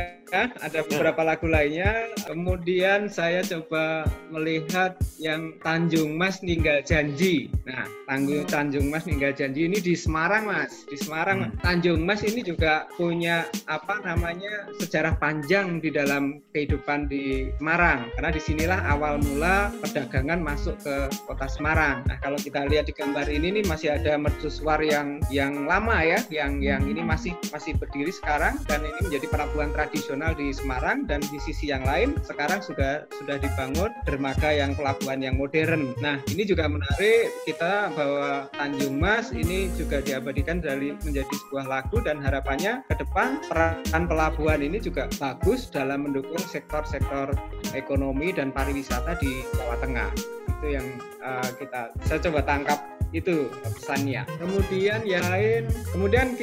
Ada 0.58 0.82
beberapa 0.90 1.22
lagu 1.22 1.46
lainnya. 1.46 2.10
Kemudian 2.26 3.06
saya 3.06 3.45
coba 3.46 4.04
melihat 4.34 4.98
yang 5.16 5.54
Tanjung 5.62 6.18
Mas 6.18 6.42
Ninggal 6.42 6.82
Janji. 6.82 7.48
Nah 7.64 7.86
Tanjung 8.10 8.44
Tanjung 8.44 8.90
Mas 8.90 9.06
Ninggal 9.06 9.32
Janji 9.32 9.70
ini 9.70 9.78
di 9.78 9.94
Semarang 9.94 10.50
Mas. 10.50 10.84
Di 10.90 10.98
Semarang. 10.98 11.46
Hmm. 11.48 11.54
Tanjung 11.62 12.02
Mas 12.02 12.26
ini 12.26 12.42
juga 12.42 12.90
punya 12.98 13.46
apa 13.70 14.02
namanya 14.02 14.68
sejarah 14.82 15.16
panjang 15.16 15.78
di 15.80 15.94
dalam 15.94 16.42
kehidupan 16.52 17.06
di 17.06 17.50
Semarang. 17.56 18.10
Karena 18.18 18.30
di 18.34 18.42
sinilah 18.42 18.80
awal 18.90 19.22
mula 19.22 19.70
perdagangan 19.80 20.42
masuk 20.42 20.76
ke 20.82 20.96
kota 21.24 21.46
Semarang. 21.46 22.02
Nah 22.10 22.18
kalau 22.20 22.36
kita 22.36 22.66
lihat 22.66 22.90
di 22.90 22.94
gambar 22.94 23.30
ini 23.30 23.62
nih 23.62 23.64
masih 23.70 23.94
ada 23.94 24.18
mercusuar 24.18 24.82
yang 24.82 25.22
yang 25.30 25.64
lama 25.64 26.02
ya 26.02 26.20
yang 26.28 26.58
yang 26.60 26.82
ini 26.84 27.00
masih 27.00 27.32
masih 27.54 27.78
berdiri 27.78 28.10
sekarang. 28.10 28.58
Dan 28.66 28.82
ini 28.82 29.00
menjadi 29.06 29.26
tradisional 29.30 29.72
tradisional 29.72 30.32
di 30.34 30.50
Semarang. 30.52 31.06
Dan 31.06 31.22
di 31.22 31.38
sisi 31.40 31.70
yang 31.70 31.86
lain 31.86 32.14
sekarang 32.26 32.60
sudah 32.60 33.06
sudah 33.18 33.35
dibangun 33.40 33.92
dermaga 34.04 34.50
yang 34.52 34.72
pelabuhan 34.76 35.20
yang 35.22 35.36
modern. 35.36 35.92
Nah, 36.00 36.20
ini 36.32 36.42
juga 36.44 36.68
menarik 36.68 37.32
kita 37.44 37.92
bahwa 37.94 38.50
Tanjung 38.54 38.96
Mas 38.96 39.32
ini 39.32 39.72
juga 39.74 40.00
diabadikan 40.02 40.60
dari 40.60 40.96
menjadi 41.04 41.34
sebuah 41.46 41.66
lagu 41.68 41.98
dan 42.02 42.20
harapannya 42.20 42.82
ke 42.88 42.94
depan 42.98 43.40
peran 43.48 44.04
pelabuhan 44.08 44.60
ini 44.60 44.78
juga 44.82 45.08
bagus 45.20 45.68
dalam 45.68 46.08
mendukung 46.08 46.40
sektor-sektor 46.40 47.32
ekonomi 47.72 48.30
dan 48.32 48.52
pariwisata 48.52 49.18
di 49.18 49.44
Jawa 49.56 49.76
Tengah. 49.80 50.10
Itu 50.56 50.66
yang 50.72 50.86
uh, 51.26 51.48
kita 51.58 51.90
saya 52.06 52.18
coba 52.22 52.40
tangkap 52.46 52.78
itu 53.14 53.48
pesannya. 53.62 54.26
Kemudian 54.38 55.06
yang 55.06 55.24
lain, 55.30 55.70
kemudian 55.94 56.34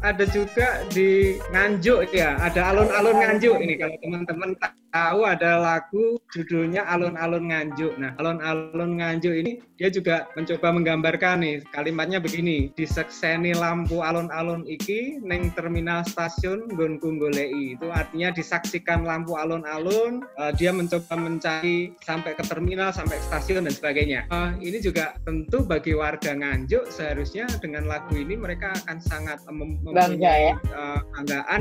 ada 0.00 0.24
juga 0.30 0.86
di 0.90 1.36
Nganjuk 1.50 2.14
ya, 2.14 2.38
ada 2.38 2.72
alun-alun 2.72 3.20
Nganjuk 3.20 3.58
ini 3.58 3.74
kalau 3.76 3.96
teman-teman 4.00 4.54
tahu 4.92 5.24
ada 5.24 5.56
lagu 5.58 6.20
judulnya 6.30 6.84
Alun-alun 6.84 7.48
Nganjuk. 7.48 7.96
Nah, 7.96 8.12
alun-alun 8.20 9.00
Nganjuk 9.00 9.34
ini 9.34 9.52
dia 9.80 9.88
juga 9.88 10.28
mencoba 10.36 10.68
menggambarkan 10.70 11.42
nih 11.42 11.56
kalimatnya 11.72 12.20
begini, 12.20 12.70
disekseni 12.76 13.56
lampu 13.56 14.04
alun-alun 14.04 14.62
iki 14.68 15.18
neng 15.24 15.50
terminal 15.56 16.04
stasiun 16.04 16.68
Gun 16.76 17.00
Golei. 17.00 17.74
Itu 17.74 17.88
artinya 17.90 18.30
disaksikan 18.30 19.02
lampu 19.02 19.34
alun-alun, 19.34 20.22
uh, 20.38 20.52
dia 20.54 20.70
mencoba 20.70 21.16
mencari 21.16 21.96
sampai 22.04 22.36
ke 22.36 22.44
terminal, 22.46 22.92
sampai 22.92 23.16
stasiun 23.26 23.66
dan 23.66 23.74
sebagainya. 23.74 24.28
Uh, 24.32 24.56
ini 24.64 24.80
juga 24.80 25.12
tentu 25.28 25.60
bagi 25.60 25.92
warga 25.92 26.32
Nganjuk 26.32 26.88
seharusnya 26.88 27.44
dengan 27.60 27.84
lagu 27.84 28.16
ini 28.16 28.32
mereka 28.32 28.72
akan 28.80 28.96
sangat 28.96 29.44
mem 29.52 29.76
mempunyai 29.84 30.56
uh, 30.72 31.04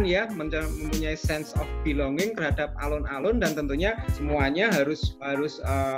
ya, 0.08 0.32
mempunyai 0.32 1.20
sense 1.20 1.51
of 1.60 1.68
belonging 1.84 2.32
terhadap 2.32 2.72
alun-alun 2.80 3.32
alun 3.32 3.44
dan 3.44 3.56
tentunya 3.56 3.96
semuanya 4.12 4.68
harus 4.74 5.16
harus 5.22 5.63
uh, 5.63 5.96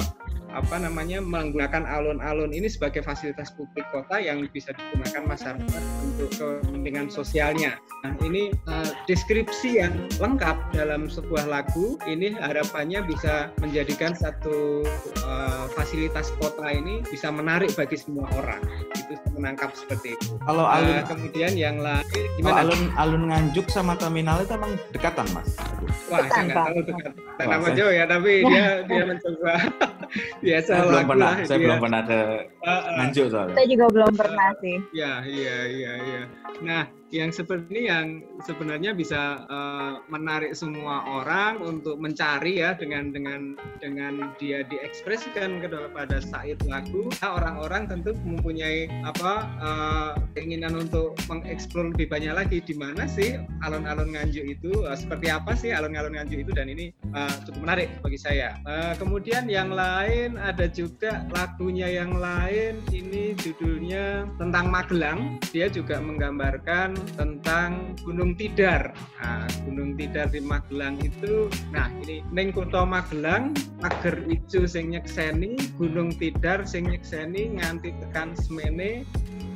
apa 0.54 0.78
namanya 0.78 1.18
menggunakan 1.18 1.82
alun-alun 1.90 2.54
ini 2.54 2.70
sebagai 2.70 3.02
fasilitas 3.02 3.50
publik 3.58 3.90
kota 3.90 4.22
yang 4.22 4.46
bisa 4.54 4.70
digunakan 4.70 5.26
masyarakat 5.26 5.84
untuk 6.06 6.30
kepentingan 6.30 7.10
sosialnya. 7.10 7.82
Nah 8.06 8.14
ini 8.22 8.54
uh, 8.70 8.94
deskripsi 9.10 9.82
yang 9.82 9.98
lengkap 10.22 10.78
dalam 10.78 11.10
sebuah 11.10 11.50
lagu 11.50 11.98
ini 12.06 12.38
harapannya 12.38 13.02
bisa 13.02 13.50
menjadikan 13.66 14.14
satu 14.14 14.86
uh, 15.26 15.66
fasilitas 15.74 16.30
kota 16.38 16.63
ini 16.70 17.04
bisa 17.04 17.28
menarik 17.28 17.74
bagi 17.74 17.96
semua 17.96 18.30
orang. 18.32 18.62
Itu 18.94 19.16
menangkap 19.34 19.74
seperti 19.74 20.14
itu. 20.14 20.38
Kalau 20.40 20.64
alun, 20.64 20.94
Uh, 20.94 21.04
kemudian 21.04 21.52
yang 21.54 21.78
lain 21.78 22.06
kalau 22.06 22.30
gimana? 22.38 22.60
alun 22.62 22.82
alun 22.96 23.24
Nganjuk 23.26 23.66
sama 23.68 23.94
terminal 23.94 24.40
itu 24.40 24.54
emang 24.54 24.72
dekatan 24.90 25.28
mas. 25.30 25.50
Aduh. 25.58 25.90
Wah, 26.08 26.20
saya 26.24 26.44
nggak 26.44 26.54
Dekat, 26.54 26.64
tahu 26.64 26.80
dekat 26.86 27.14
nama 27.42 27.66
saya- 27.66 27.76
jauh 27.76 27.94
ya, 27.94 28.06
tapi 28.06 28.32
dia 28.44 28.66
dia 28.88 29.04
mencoba 29.04 29.54
biasa 30.46 30.70
Saya 30.70 30.84
belum 30.86 31.06
pernah, 31.06 31.26
lah 31.26 31.36
saya 31.42 31.58
dia. 31.58 31.66
belum 31.66 31.80
pernah 31.80 32.02
ke 32.04 32.20
Uh, 32.64 32.70
uh, 32.70 32.82
Nganjuk 32.96 33.26
soalnya. 33.28 33.56
Saya 33.56 33.68
juga 33.68 33.86
belum 33.90 34.12
pernah 34.14 34.50
sih. 34.58 34.78
Ya, 34.94 35.12
iya, 35.22 35.58
iya, 35.66 35.94
iya. 36.00 36.22
Nah, 36.62 36.84
yang 37.14 37.30
seperti 37.30 37.86
yang 37.86 38.26
sebenarnya 38.42 38.98
bisa 38.98 39.46
eh, 39.46 39.94
menarik 40.10 40.58
semua 40.58 41.06
orang 41.06 41.62
untuk 41.62 42.02
mencari 42.02 42.58
ya 42.66 42.74
dengan 42.74 43.14
dengan 43.14 43.54
dengan 43.78 44.34
dia 44.42 44.66
diekspresikan 44.66 45.62
kepada 45.62 46.18
sait 46.26 46.58
lagu. 46.66 47.14
Nah, 47.22 47.38
orang-orang 47.38 47.86
tentu 47.86 48.18
mempunyai 48.26 48.90
apa 49.06 49.46
eh, 49.62 50.12
keinginan 50.34 50.74
untuk 50.74 51.14
mengeksplor 51.30 51.94
lebih 51.94 52.10
banyak 52.10 52.34
lagi 52.34 52.58
di 52.66 52.74
mana 52.74 53.06
sih 53.06 53.38
alun-alun 53.62 54.10
Nganjuk 54.18 54.46
itu 54.50 54.72
eh, 54.82 54.98
seperti 54.98 55.30
apa 55.30 55.54
sih 55.54 55.70
alun-alun 55.70 56.18
Nganjuk 56.18 56.50
itu 56.50 56.52
dan 56.58 56.66
ini 56.66 56.90
eh, 57.14 57.36
cukup 57.46 57.62
menarik 57.62 57.94
bagi 58.02 58.18
saya. 58.18 58.58
Eh, 58.66 58.98
kemudian 58.98 59.46
yang 59.46 59.70
lain 59.70 60.42
ada 60.42 60.66
juga 60.66 61.22
lagunya 61.30 61.86
yang 61.94 62.18
lain 62.18 62.82
ini 62.90 63.38
judulnya 63.38 64.26
tentang 64.42 64.74
Magelang. 64.74 65.38
Dia 65.54 65.70
juga 65.70 66.02
menggambarkan 66.02 67.03
tentang 67.14 67.96
Gunung 68.02 68.36
Tidar. 68.36 68.96
Nah, 69.22 69.48
Gunung 69.68 69.96
Tidar 70.00 70.32
di 70.32 70.40
Magelang 70.44 71.00
itu, 71.04 71.52
nah 71.72 71.92
ini 72.04 72.24
neng 72.32 72.56
kutha 72.56 72.84
Magelang, 72.84 73.56
pager 73.80 74.24
ijo 74.28 74.64
sing 74.64 74.96
nyekseni, 74.96 75.60
Gunung 75.76 76.16
Tidar 76.16 76.64
sing 76.64 76.88
nyekseni 76.90 77.60
nganti 77.60 77.92
tekan 78.04 78.36
semene 78.36 79.04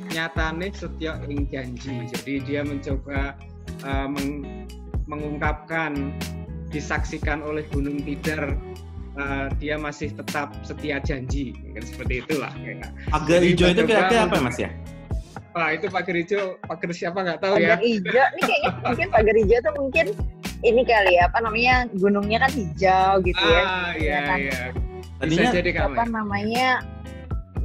nyatane 0.08 0.72
setya 0.72 1.20
ing 1.28 1.48
janji. 1.52 2.08
Jadi 2.08 2.40
dia 2.48 2.64
mencoba 2.64 3.36
uh, 3.84 4.08
meng- 4.08 4.64
mengungkapkan 5.08 6.16
disaksikan 6.68 7.40
oleh 7.40 7.64
Gunung 7.72 8.00
Tidar 8.04 8.56
uh, 9.16 9.48
dia 9.56 9.80
masih 9.80 10.12
tetap 10.12 10.52
setia 10.64 11.00
janji 11.00 11.56
kan 11.72 11.84
seperti 11.84 12.24
itulah 12.24 12.52
ya. 12.60 12.76
Jadi 13.24 13.56
hijau 13.56 13.68
itu 13.72 13.82
kira-kira 13.88 14.28
apa 14.28 14.36
mas 14.40 14.60
ya? 14.60 14.68
Wah 15.58 15.74
itu 15.74 15.90
pagar 15.90 16.14
hijau, 16.14 16.54
pagar 16.62 16.90
siapa 16.94 17.18
nggak 17.18 17.42
tahu 17.42 17.58
ya. 17.58 17.74
Pagar 17.74 17.82
hijau, 17.82 18.26
ini 18.30 18.42
kayaknya 18.46 18.70
mungkin 18.86 19.06
pagar 19.10 19.34
hijau 19.34 19.58
tuh 19.58 19.74
mungkin 19.74 20.06
ini 20.62 20.82
kali 20.86 21.12
ya 21.18 21.22
apa 21.26 21.38
namanya 21.42 21.74
gunungnya 21.98 22.38
kan 22.46 22.52
hijau 22.54 23.12
gitu 23.26 23.42
ya. 23.42 23.62
Ah 23.66 23.90
iya 23.98 24.18
kan? 24.22 24.38
iya. 24.38 24.60
Bisa 24.70 25.18
Tadinya 25.18 25.50
jadi 25.50 25.70
kamu. 25.74 25.94
Apa 25.98 26.04
namanya? 26.06 26.68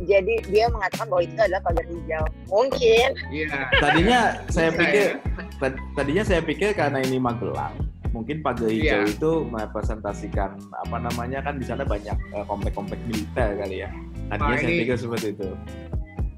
Jadi 0.04 0.34
dia 0.50 0.66
mengatakan 0.74 1.06
bahwa 1.06 1.22
itu 1.22 1.38
adalah 1.38 1.62
pagar 1.62 1.86
hijau. 1.86 2.24
Mungkin. 2.50 3.10
Iya. 3.30 3.60
tadinya 3.78 4.20
saya 4.50 4.70
Bisa 4.74 4.80
pikir 4.82 5.06
ya. 5.06 5.14
tad- 5.62 5.82
tadinya 5.94 6.24
saya 6.26 6.42
pikir 6.42 6.70
karena 6.74 6.98
ini 6.98 7.22
Magelang 7.22 7.78
mungkin 8.10 8.42
pagar 8.42 8.74
hijau 8.74 9.06
Iya. 9.06 9.10
itu 9.10 9.32
merepresentasikan 9.54 10.58
apa 10.82 10.98
namanya 10.98 11.46
kan 11.46 11.62
di 11.62 11.66
sana 11.70 11.86
banyak 11.86 12.14
eh, 12.14 12.46
komplek-komplek 12.50 12.98
militer 13.06 13.54
kali 13.54 13.86
ya. 13.86 13.90
Tadinya 14.34 14.50
Wah, 14.50 14.62
saya 14.66 14.82
pikir 14.82 14.98
seperti 14.98 15.28
itu. 15.38 15.50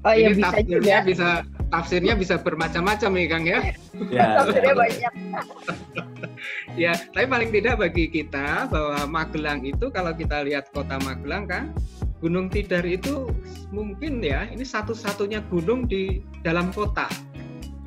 Oh 0.06 0.14
iya 0.14 0.30
Ini 0.30 0.38
bisa 0.38 0.46
tafsirnya 0.46 0.78
juga. 0.78 0.96
bisa 1.02 1.28
tafsirnya 1.66 2.14
bisa 2.14 2.34
bermacam-macam 2.38 3.10
nih 3.10 3.26
Kang 3.26 3.44
ya. 3.44 3.60
Ya, 4.06 4.26
Tafsirnya 4.38 4.70
ya. 4.70 4.78
banyak. 4.78 5.12
Ya, 6.76 6.92
tapi 7.10 7.24
paling 7.24 7.48
tidak 7.50 7.80
bagi 7.80 8.06
kita 8.06 8.68
bahwa 8.68 9.08
Magelang 9.08 9.64
itu 9.64 9.88
kalau 9.88 10.12
kita 10.12 10.44
lihat 10.44 10.68
kota 10.70 11.00
Magelang 11.00 11.48
kan 11.48 11.64
Gunung 12.20 12.52
Tidar 12.52 12.84
itu 12.84 13.32
mungkin 13.72 14.20
ya 14.20 14.44
ini 14.46 14.62
satu-satunya 14.62 15.40
gunung 15.48 15.88
di 15.88 16.20
dalam 16.44 16.68
kota. 16.70 17.08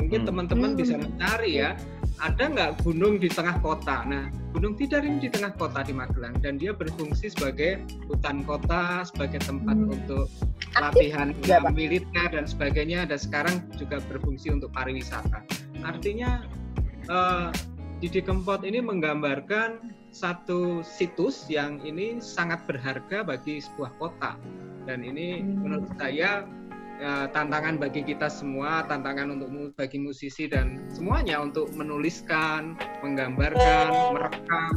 Mungkin 0.01 0.25
Hmm. 0.25 0.27
teman-teman 0.27 0.69
Hmm. 0.73 0.79
bisa 0.81 0.95
mencari 0.97 1.61
ya, 1.61 1.77
ada 2.19 2.43
nggak 2.51 2.83
gunung 2.83 3.17
di 3.17 3.31
tengah 3.31 3.57
kota? 3.63 4.03
Nah, 4.03 4.27
Gunung 4.51 4.75
Tidar 4.75 5.05
ini 5.05 5.23
di 5.23 5.29
tengah 5.31 5.53
kota 5.55 5.85
di 5.85 5.93
Magelang 5.93 6.35
dan 6.41 6.57
dia 6.57 6.73
berfungsi 6.73 7.31
sebagai 7.31 7.85
hutan 8.09 8.41
kota, 8.43 9.05
sebagai 9.05 9.39
tempat 9.45 9.77
Hmm. 9.77 9.93
untuk 9.93 10.27
latihan 10.75 11.31
Pak. 11.45 11.73
militer 11.73 12.27
dan 12.33 12.45
sebagainya 12.49 13.05
dan 13.09 13.19
sekarang 13.21 13.61
juga 13.77 14.01
berfungsi 14.09 14.49
untuk 14.53 14.73
pariwisata. 14.73 15.45
Artinya 15.85 16.43
eh, 17.09 17.49
Didi 17.99 18.21
Kempot 18.21 18.61
ini 18.61 18.79
menggambarkan 18.85 19.91
satu 20.13 20.81
situs 20.85 21.45
yang 21.49 21.81
ini 21.81 22.17
sangat 22.21 22.65
berharga 22.69 23.21
bagi 23.25 23.61
sebuah 23.61 23.93
kota 23.97 24.37
dan 24.85 25.05
ini 25.05 25.41
Hmm. 25.41 25.61
menurut 25.65 25.89
saya 25.97 26.45
eh, 26.99 27.25
tantangan 27.31 27.79
bagi 27.79 28.03
kita 28.03 28.27
semua, 28.27 28.83
tantangan 28.85 29.33
untuk 29.39 29.49
bagi 29.73 29.99
musisi 29.99 30.45
dan 30.45 30.83
semuanya 30.91 31.39
untuk 31.39 31.71
menuliskan, 31.73 32.75
menggambarkan, 33.01 34.13
merekam 34.13 34.71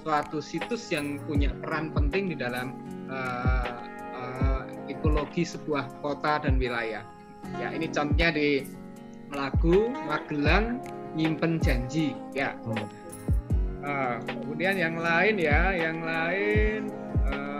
suatu 0.00 0.38
situs 0.38 0.88
yang 0.90 1.18
punya 1.26 1.52
peran 1.60 1.92
penting 1.92 2.32
di 2.32 2.36
dalam 2.38 2.74
eh, 3.12 3.70
eh, 4.16 4.62
ekologi 4.90 5.44
sebuah 5.44 6.00
kota 6.00 6.42
dan 6.42 6.56
wilayah. 6.56 7.04
Ya, 7.62 7.70
ini 7.70 7.86
contohnya 7.92 8.34
di 8.34 8.66
lagu 9.30 9.90
Magelang 10.06 10.82
Nyimpen 11.16 11.58
Janji. 11.62 12.14
Ya. 12.34 12.54
Eh, 13.86 14.16
kemudian 14.26 14.74
yang 14.74 14.98
lain 14.98 15.38
ya, 15.38 15.70
yang 15.70 16.02
lain 16.02 16.90
eh, 17.30 17.55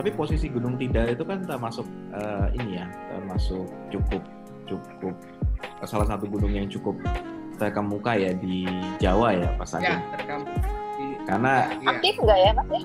Tapi 0.00 0.16
posisi 0.16 0.48
Gunung 0.48 0.80
Tidar 0.80 1.12
itu 1.12 1.20
kan 1.28 1.44
termasuk 1.44 1.84
eh, 2.16 2.56
ini 2.56 2.80
ya, 2.80 2.88
termasuk 3.12 3.68
cukup 3.92 4.24
cukup 4.64 5.12
salah 5.84 6.08
satu 6.08 6.24
gunung 6.24 6.56
yang 6.56 6.64
cukup 6.72 6.96
terkemuka 7.60 8.16
ya 8.16 8.32
di 8.32 8.64
Jawa 8.96 9.36
ya 9.36 9.48
Pak 9.60 9.76
ya 9.76 10.00
Karena 11.28 11.68
ya, 11.84 11.90
Aktif 11.92 12.14
nggak 12.16 12.38
ya 12.40 12.50
mas 12.56 12.68
ya? 12.72 12.80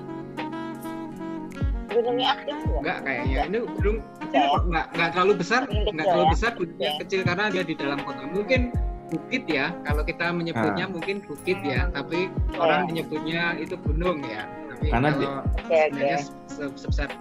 Gunungnya 1.88 2.28
aktif 2.36 2.56
nggak? 2.60 2.80
enggak 2.84 2.98
kayaknya 3.00 3.38
ini 3.48 3.58
gunung 3.80 3.96
Enggak 4.20 4.44
ya? 4.44 4.58
nggak 4.60 4.86
nggak 4.92 5.08
terlalu 5.16 5.32
besar 5.40 5.60
nggak 5.64 6.04
terlalu 6.04 6.26
ya? 6.28 6.32
besar 6.36 6.50
gunungnya 6.52 6.90
Oke. 6.92 7.00
kecil 7.08 7.20
karena 7.24 7.44
dia 7.48 7.62
di 7.64 7.74
dalam 7.80 7.98
kota 8.04 8.22
mungkin 8.28 8.60
bukit 9.06 9.42
ya 9.48 9.66
kalau 9.86 10.02
kita 10.04 10.26
menyebutnya 10.34 10.84
Ah. 10.84 10.92
mungkin 10.92 11.16
bukit 11.24 11.58
ya 11.64 11.88
tapi 11.94 12.28
orang 12.60 12.90
menyebutnya 12.92 13.56
itu 13.56 13.78
gunung 13.80 14.20
ya 14.26 14.44
tapi 14.76 14.86
Karena 14.86 15.08
kalau 15.08 15.18
di- 15.18 15.30
sebenarnya 15.66 16.18
se- 16.46 16.76
sebesar 16.76 17.06
aja. 17.06 17.16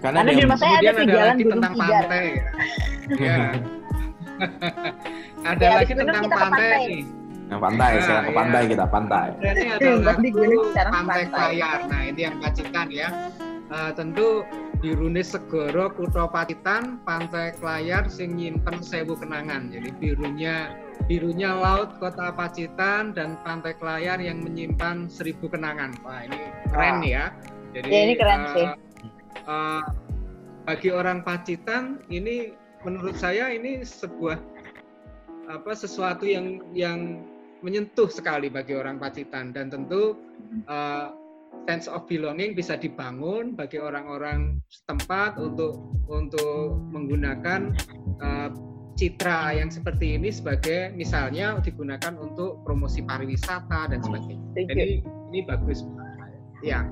karena 0.00 0.18
Karena 0.18 0.20
dia 0.22 0.34
di 0.34 0.42
rumah 0.42 0.58
saya 0.58 0.74
ada 0.74 0.90
ada 0.90 1.02
jalan 1.04 1.26
lagi 1.26 1.42
Gunung 1.42 1.54
tentang 1.54 1.72
Tidar. 1.74 1.86
pantai 1.86 2.24
ya, 2.24 2.44
ya. 3.14 3.36
ada 5.44 5.62
Ya, 5.62 5.72
lagi 5.76 5.92
tentang 5.94 6.22
pantai 6.24 6.40
pantai. 6.40 6.80
nih 6.82 7.02
yang 7.44 7.60
pantai 7.60 7.90
Nah, 7.90 8.00
sekarang 8.00 8.24
ke 8.24 8.30
iya. 8.30 8.38
pantai 8.40 8.62
kita 8.64 8.84
pantai. 8.86 9.26
Berarti 9.36 9.66
ada 9.66 9.84
Hmm, 9.84 10.00
tadi 10.02 10.28
lagu 10.32 10.60
Pantai 10.64 10.84
pantai. 10.88 11.20
Klayar. 11.28 11.78
Nah, 11.84 12.00
ini 12.02 12.20
yang 12.22 12.36
Pacitan 12.40 12.86
ya. 12.88 13.08
Eh, 13.66 13.90
tentu 13.92 14.28
birune 14.78 15.22
segoro 15.22 15.84
kutha 15.90 16.24
Pacitan, 16.26 16.82
Pantai 17.00 17.52
Klayar 17.54 18.08
sing 18.08 18.32
nyimpen 18.32 18.80
sewu 18.80 19.12
kenangan. 19.14 19.68
Jadi 19.68 19.92
birunya 19.92 20.72
birunya 21.06 21.52
laut 21.52 21.96
kota 22.00 22.32
Pacitan 22.32 23.12
dan 23.12 23.36
Pantai 23.44 23.76
Klayar 23.76 24.18
yang 24.18 24.40
menyimpan 24.40 25.06
seribu 25.10 25.50
kenangan. 25.52 25.92
Wah, 26.06 26.24
ini 26.24 26.38
keren 26.72 26.98
ya. 27.04 27.34
Jadi 27.74 27.88
Ya, 27.90 28.00
ini 28.06 28.14
keren 28.14 28.40
eh, 28.40 28.50
sih. 28.54 28.66
eh, 29.44 29.82
bagi 30.64 30.90
orang 30.94 31.20
Pacitan 31.26 32.00
ini 32.08 32.56
menurut 32.84 33.16
saya 33.16 33.52
ini 33.52 33.84
sebuah 33.84 34.40
apa 35.48 35.72
sesuatu 35.76 36.24
yang 36.24 36.64
yang 36.72 37.20
menyentuh 37.60 38.08
sekali 38.08 38.48
bagi 38.48 38.76
orang 38.76 38.96
Pacitan 39.00 39.52
dan 39.52 39.72
tentu 39.72 40.16
uh, 40.68 41.12
sense 41.64 41.88
of 41.88 42.04
belonging 42.08 42.52
bisa 42.52 42.76
dibangun 42.76 43.56
bagi 43.56 43.80
orang-orang 43.80 44.60
setempat 44.68 45.40
untuk 45.40 45.80
untuk 46.08 46.76
menggunakan 46.92 47.72
uh, 48.20 48.52
citra 48.94 49.54
yang 49.54 49.70
seperti 49.70 50.14
ini 50.14 50.30
sebagai 50.30 50.94
misalnya 50.94 51.58
digunakan 51.58 52.14
untuk 52.14 52.62
promosi 52.62 53.02
pariwisata 53.02 53.90
dan 53.90 54.00
sebagainya. 54.00 54.42
Setuju. 54.54 54.70
Jadi 54.70 54.94
ini 55.34 55.40
bagus. 55.46 55.82
Ya. 56.62 56.86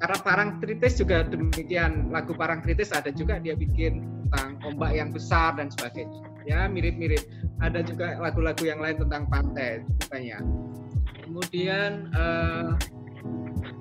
Karena 0.00 0.16
Parangtritis 0.24 0.96
juga 0.96 1.24
demikian. 1.28 2.08
Lagu 2.08 2.32
Parangtritis 2.32 2.92
ada 2.92 3.12
juga 3.12 3.36
dia 3.36 3.52
bikin 3.52 4.00
tentang 4.28 4.56
ombak 4.64 4.96
yang 4.96 5.12
besar 5.12 5.56
dan 5.60 5.68
sebagainya. 5.68 6.24
Ya, 6.48 6.64
mirip-mirip. 6.70 7.20
ada 7.60 7.84
juga 7.84 8.16
lagu-lagu 8.16 8.64
yang 8.64 8.80
lain 8.80 8.96
tentang 9.04 9.28
pantai 9.28 9.84
banyak. 10.08 10.40
Kemudian 11.28 12.08
uh, 12.16 12.72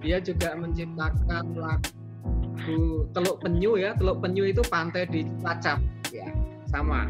dia 0.04 0.20
juga 0.20 0.52
menciptakan 0.60 1.56
lagu 1.56 3.08
Teluk 3.16 3.40
Penyu 3.40 3.80
ya. 3.80 3.96
Teluk 3.96 4.20
Penyu 4.20 4.44
itu 4.44 4.60
pantai 4.68 5.08
di 5.08 5.24
Cilacap 5.40 5.80
ya, 6.12 6.28
sama. 6.68 7.08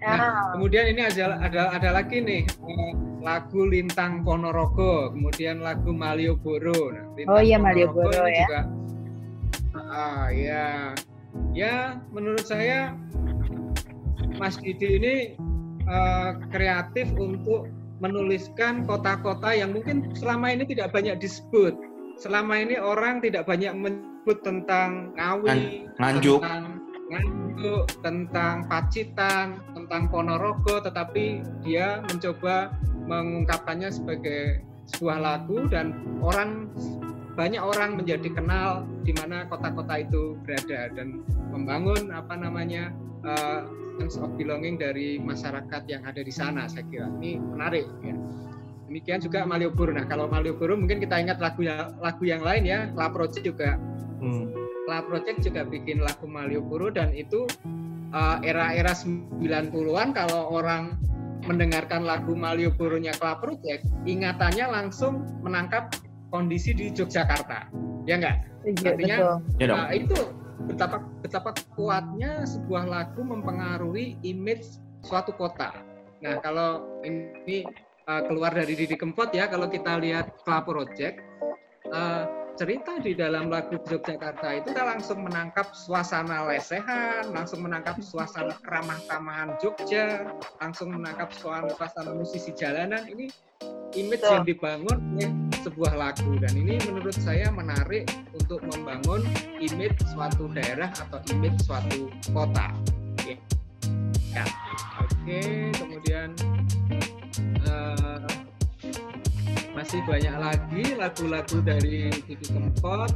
Nah, 0.00 0.16
ah. 0.16 0.44
kemudian 0.56 0.88
ini 0.96 1.04
ada 1.04 1.36
ada 1.44 1.76
ada 1.76 1.88
lagi 2.00 2.24
nih 2.24 2.48
uh, 2.64 2.92
lagu 3.20 3.68
Lintang 3.68 4.24
Ponorogo, 4.24 5.12
kemudian 5.12 5.60
lagu 5.60 5.92
Malioboro. 5.92 6.96
Nah, 6.96 7.04
Lintang 7.20 7.36
oh 7.36 7.40
iya 7.44 7.58
Malioboro 7.60 8.24
ya. 8.24 8.48
Juga, 8.48 8.60
ah 9.76 10.26
ya, 10.32 10.96
ya 11.52 12.00
menurut 12.16 12.48
saya 12.48 12.96
Mas 14.40 14.56
Didi 14.56 14.96
ini 14.96 15.14
uh, 15.84 16.40
kreatif 16.48 17.12
untuk 17.20 17.68
menuliskan 18.00 18.88
kota-kota 18.88 19.52
yang 19.52 19.76
mungkin 19.76 20.16
selama 20.16 20.56
ini 20.56 20.64
tidak 20.64 20.96
banyak 20.96 21.20
disebut. 21.20 21.76
Selama 22.16 22.56
ini 22.56 22.80
orang 22.80 23.20
tidak 23.20 23.44
banyak 23.44 23.72
menyebut 23.76 24.40
tentang 24.40 25.12
Ngawi, 25.16 25.88
Nganjuk, 26.00 26.40
tentang 26.40 26.79
Nganjuk, 27.10 27.90
tentang 28.06 28.70
Pacitan, 28.70 29.58
tentang 29.74 30.06
Ponorogo, 30.06 30.78
tetapi 30.78 31.42
dia 31.66 31.98
mencoba 32.06 32.70
mengungkapkannya 33.10 33.90
sebagai 33.90 34.62
sebuah 34.94 35.18
lagu 35.18 35.66
dan 35.66 35.94
orang 36.22 36.70
banyak 37.34 37.62
orang 37.62 37.98
menjadi 37.98 38.30
kenal 38.30 38.86
di 39.06 39.14
mana 39.14 39.46
kota-kota 39.46 40.02
itu 40.02 40.38
berada 40.42 40.90
dan 40.94 41.22
membangun 41.50 42.10
apa 42.10 42.34
namanya 42.36 42.90
uh, 43.26 43.66
sense 43.98 44.18
of 44.18 44.34
belonging 44.36 44.76
dari 44.80 45.20
masyarakat 45.20 45.82
yang 45.88 46.02
ada 46.04 46.20
di 46.20 46.32
sana 46.32 46.66
saya 46.66 46.84
kira. 46.88 47.08
Ini 47.20 47.40
menarik 47.40 47.86
ya. 48.04 48.14
Demikian 48.90 49.22
juga 49.22 49.46
Malioboro. 49.46 49.94
Nah 49.94 50.04
kalau 50.10 50.26
Malioboro 50.26 50.74
mungkin 50.74 50.98
kita 50.98 51.22
ingat 51.22 51.38
lagu 51.38 51.62
yang 51.62 51.94
lagu 52.02 52.24
yang 52.26 52.42
lain 52.42 52.66
ya 52.66 52.90
La 52.98 53.08
Project 53.08 53.46
juga. 53.46 53.78
Hmm. 54.18 54.59
La 54.90 55.06
Project 55.06 55.46
juga 55.46 55.62
bikin 55.62 56.02
lagu 56.02 56.26
Malioboro 56.26 56.90
dan 56.90 57.14
itu 57.14 57.46
uh, 58.10 58.42
era-era 58.42 58.90
90-an 58.90 60.10
kalau 60.10 60.50
orang 60.50 60.98
mendengarkan 61.46 62.02
lagu 62.02 62.34
Malioboro-nya 62.34 63.14
La 63.22 63.38
Project 63.38 63.86
ingatannya 64.04 64.66
langsung 64.66 65.22
menangkap 65.46 65.94
kondisi 66.34 66.74
di 66.74 66.90
Yogyakarta. 66.90 67.70
Ya 68.10 68.18
enggak 68.18 68.50
iya, 68.66 68.90
artinya 68.92 69.16
uh, 69.78 69.90
itu 69.94 70.18
betapa 70.68 71.00
betapa 71.24 71.50
kuatnya 71.78 72.44
sebuah 72.44 72.84
lagu 72.84 73.22
mempengaruhi 73.24 74.20
image 74.26 74.66
suatu 75.06 75.32
kota. 75.32 75.72
Nah, 76.20 76.36
kalau 76.44 77.00
ini 77.00 77.64
uh, 78.04 78.22
keluar 78.28 78.52
dari 78.52 78.76
Didi 78.76 78.96
Kempot 78.98 79.32
ya, 79.32 79.48
kalau 79.48 79.72
kita 79.72 79.96
lihat 79.96 80.36
Club 80.44 80.68
Project, 80.68 81.16
uh, 81.88 82.28
cerita 82.60 83.00
di 83.00 83.16
dalam 83.16 83.48
lagu 83.48 83.80
Yogyakarta 83.80 84.60
itu 84.60 84.76
kita 84.76 84.84
langsung 84.84 85.24
menangkap 85.24 85.72
suasana 85.72 86.44
lesehan, 86.44 87.32
langsung 87.32 87.64
menangkap 87.64 87.96
suasana 88.04 88.52
keramah 88.60 89.00
tamahan 89.08 89.56
Jogja, 89.64 90.28
langsung 90.60 90.92
menangkap 90.92 91.32
suasana, 91.32 91.72
suasana 91.72 92.12
musisi 92.12 92.52
jalanan. 92.52 93.08
Ini 93.08 93.32
image 93.96 94.20
yang 94.28 94.44
dibangun 94.44 94.92
oleh 95.16 95.32
sebuah 95.64 95.96
lagu 95.96 96.36
dan 96.36 96.52
ini 96.52 96.76
menurut 96.84 97.16
saya 97.16 97.48
menarik 97.48 98.04
untuk 98.36 98.60
membangun 98.68 99.24
image 99.56 99.96
suatu 100.12 100.52
daerah 100.52 100.92
atau 100.92 101.16
image 101.32 101.64
suatu 101.64 102.12
kota. 102.28 102.76
Oke, 103.16 103.40
ya. 104.36 104.44
oke. 105.00 105.40
Kemudian 105.80 106.36
masih 109.90 110.06
banyak 110.06 110.36
lagi 110.38 110.84
lagu-lagu 110.94 111.58
dari 111.66 112.14
Didi 112.22 112.46
Kempot. 112.46 113.10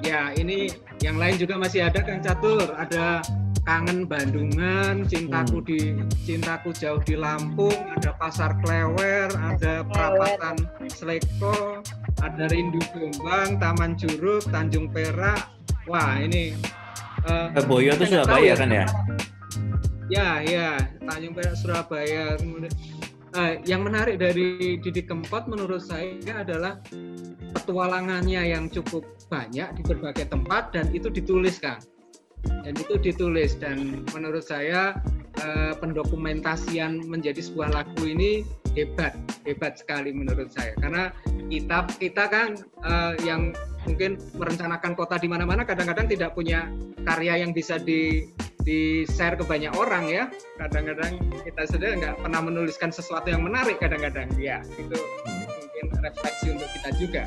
Ya, 0.00 0.32
ini 0.40 0.72
yang 1.04 1.20
lain 1.20 1.36
juga 1.36 1.60
masih 1.60 1.84
ada 1.84 2.00
Kang 2.00 2.24
Catur, 2.24 2.72
ada 2.80 3.20
kangen 3.60 4.08
Bandungan, 4.08 5.04
cintaku 5.04 5.60
hmm. 5.60 5.66
di 5.68 5.78
cintaku 6.24 6.72
jauh 6.72 7.04
di 7.04 7.12
Lampung, 7.12 7.76
ada 7.92 8.16
pasar 8.16 8.56
Klewer, 8.64 9.28
ada 9.36 9.84
perapatan 9.84 10.56
Sleko, 10.88 11.84
ada 12.24 12.48
Rindu 12.48 12.80
Jombang, 12.96 13.60
Taman 13.60 14.00
Juruk, 14.00 14.48
Tanjung 14.48 14.88
Perak. 14.88 15.52
Wah, 15.92 16.16
ini 16.16 16.56
uh, 17.28 17.52
Boyo 17.68 17.92
itu 17.92 18.16
Surabaya 18.16 18.48
ya, 18.48 18.54
kan 18.56 18.72
ya? 18.72 18.88
Ya, 20.12 20.44
ya, 20.44 20.76
Tanjung 21.00 21.32
Perak 21.32 21.56
Surabaya. 21.56 22.36
Kemudian 22.36 22.72
uh, 23.32 23.56
yang 23.64 23.84
menarik 23.84 24.20
dari 24.20 24.76
Didi 24.76 25.02
Kempot 25.04 25.48
menurut 25.48 25.80
saya 25.80 26.44
adalah 26.44 26.80
petualangannya 27.56 28.52
yang 28.52 28.68
cukup 28.68 29.08
banyak 29.32 29.72
di 29.80 29.82
berbagai 29.82 30.28
tempat 30.28 30.76
dan 30.76 30.92
itu 30.92 31.08
ditulis 31.08 31.56
Kang 31.56 31.80
dan 32.44 32.76
itu 32.76 33.00
ditulis. 33.00 33.56
Dan 33.56 34.04
menurut 34.12 34.44
saya 34.44 35.00
eh, 35.40 35.72
pendokumentasian 35.80 37.08
menjadi 37.08 37.40
sebuah 37.40 37.72
lagu 37.72 38.04
ini 38.04 38.44
hebat 38.76 39.16
hebat 39.48 39.80
sekali 39.80 40.12
menurut 40.12 40.52
saya. 40.52 40.76
Karena 40.76 41.08
kita 41.48 41.88
kita 41.96 42.24
kan 42.28 42.48
eh, 42.84 43.14
yang 43.24 43.56
mungkin 43.88 44.16
merencanakan 44.36 44.92
kota 44.96 45.16
di 45.20 45.28
mana-mana 45.28 45.64
kadang-kadang 45.64 46.08
tidak 46.08 46.36
punya 46.36 46.68
karya 47.04 47.44
yang 47.44 47.52
bisa 47.52 47.76
di 47.76 48.32
di 48.64 49.04
share 49.04 49.36
ke 49.36 49.44
banyak 49.44 49.70
orang 49.76 50.08
ya 50.08 50.24
kadang-kadang 50.56 51.20
kita 51.44 51.62
sudah 51.68 51.88
nggak 52.00 52.14
pernah 52.16 52.40
menuliskan 52.40 52.88
sesuatu 52.88 53.28
yang 53.28 53.44
menarik 53.44 53.76
kadang-kadang 53.76 54.26
ya 54.40 54.64
itu 54.80 54.96
mungkin 55.28 55.86
refleksi 56.00 56.56
untuk 56.56 56.68
kita 56.80 56.90
juga 56.96 57.22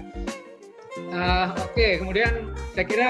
uh, 1.14 1.54
oke 1.54 1.78
okay, 1.78 2.02
kemudian 2.02 2.52
saya 2.74 2.86
kira 2.90 3.10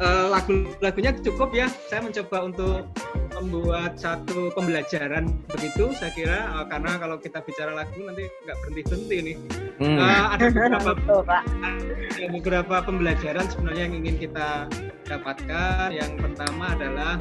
uh, 0.00 0.26
lagu-lagunya 0.30 1.14
cukup 1.22 1.54
ya. 1.54 1.68
Saya 1.90 2.02
mencoba 2.02 2.38
untuk 2.46 2.90
membuat 3.34 3.98
satu 3.98 4.54
pembelajaran 4.54 5.26
begitu 5.50 5.90
saya 5.98 6.14
kira 6.14 6.54
uh, 6.54 6.64
karena 6.70 6.94
kalau 7.02 7.18
kita 7.18 7.42
bicara 7.42 7.74
lagu 7.74 7.98
nanti 8.06 8.30
nggak 8.46 8.56
berhenti 8.62 8.82
berhenti 8.86 9.16
nih 9.18 9.36
hmm. 9.82 9.98
uh, 9.98 10.26
ada 10.38 10.46
beberapa 10.86 11.36
ada 11.42 12.26
beberapa 12.30 12.76
pembelajaran 12.86 13.44
sebenarnya 13.50 13.90
yang 13.90 13.94
ingin 14.06 14.16
kita 14.22 14.70
dapatkan 15.04 15.92
yang 15.92 16.16
pertama 16.16 16.72
adalah 16.74 17.20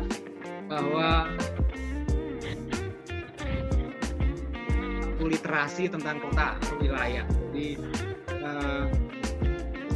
bahwa 0.71 1.27
literasi 5.23 5.87
tentang 5.87 6.19
kota 6.19 6.59
atau 6.59 6.75
wilayah? 6.83 7.23
Jadi 7.23 7.79
uh, 8.43 8.85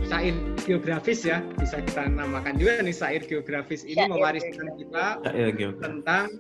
syair 0.08 0.36
geografis 0.64 1.28
ya 1.28 1.44
bisa 1.60 1.84
kita 1.84 2.08
namakan 2.08 2.56
juga 2.56 2.80
nih 2.80 2.96
syair 2.96 3.22
geografis 3.28 3.84
ini 3.84 4.00
syair 4.00 4.12
mewariskan 4.12 4.68
kita 4.80 5.06
tentang 5.84 6.32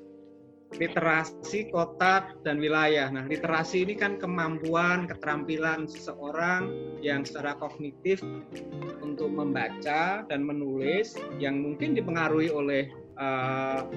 literasi 0.75 1.71
kota 1.71 2.35
dan 2.43 2.59
wilayah. 2.59 3.07
Nah, 3.07 3.23
literasi 3.23 3.87
ini 3.87 3.95
kan 3.95 4.19
kemampuan, 4.19 5.07
keterampilan 5.07 5.87
seseorang 5.87 6.67
yang 6.99 7.23
secara 7.23 7.55
kognitif 7.55 8.19
untuk 8.99 9.31
membaca 9.31 10.27
dan 10.27 10.41
menulis 10.43 11.15
yang 11.39 11.63
mungkin 11.63 11.95
dipengaruhi 11.95 12.51
oleh 12.51 12.91
uh, 13.15 13.87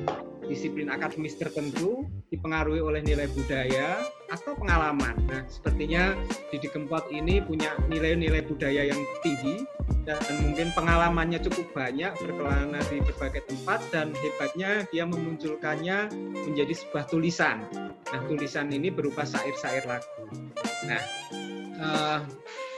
disiplin 0.47 0.91
akademis 0.91 1.35
tertentu 1.37 2.07
dipengaruhi 2.41 2.81
oleh 2.81 3.05
nilai 3.05 3.29
budaya 3.37 4.01
atau 4.33 4.57
pengalaman. 4.57 5.13
Nah, 5.29 5.45
sepertinya 5.53 6.17
Didi 6.49 6.73
Kempot 6.73 7.13
ini 7.13 7.45
punya 7.45 7.77
nilai-nilai 7.93 8.41
budaya 8.49 8.89
yang 8.89 8.97
tinggi 9.21 9.69
dan 10.09 10.17
mungkin 10.41 10.73
pengalamannya 10.73 11.37
cukup 11.45 11.69
banyak 11.77 12.17
berkelana 12.17 12.81
di 12.89 13.05
berbagai 13.05 13.45
tempat 13.45 13.85
dan 13.93 14.17
hebatnya 14.17 14.89
dia 14.89 15.05
memunculkannya 15.05 16.09
menjadi 16.49 16.73
sebuah 16.81 17.13
tulisan. 17.13 17.69
Nah, 18.09 18.21
tulisan 18.25 18.73
ini 18.73 18.89
berupa 18.89 19.29
syair-syair 19.29 19.85
lagu. 19.85 20.25
Nah, 20.89 21.03
uh, 21.77 22.19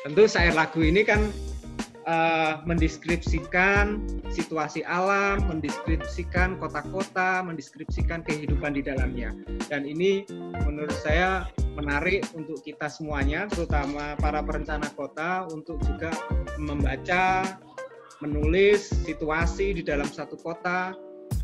tentu 0.02 0.26
syair 0.26 0.58
lagu 0.58 0.82
ini 0.82 1.06
kan 1.06 1.22
uh, 2.06 2.62
mendeskripsikan 2.66 4.02
situasi 4.30 4.82
alam, 4.86 5.42
mendeskripsikan 5.46 6.58
kota-kota, 6.58 7.42
mendeskripsikan 7.44 8.22
kehidupan 8.26 8.74
di 8.74 8.82
dalamnya. 8.82 9.34
Dan 9.70 9.86
ini 9.86 10.26
menurut 10.66 10.94
saya 11.02 11.46
menarik 11.74 12.26
untuk 12.36 12.60
kita 12.62 12.88
semuanya, 12.88 13.48
terutama 13.48 14.14
para 14.20 14.44
perencana 14.44 14.88
kota 14.92 15.48
untuk 15.50 15.80
juga 15.84 16.12
membaca, 16.60 17.42
menulis 18.22 18.86
situasi 19.02 19.74
di 19.74 19.82
dalam 19.82 20.06
satu 20.06 20.38
kota 20.38 20.94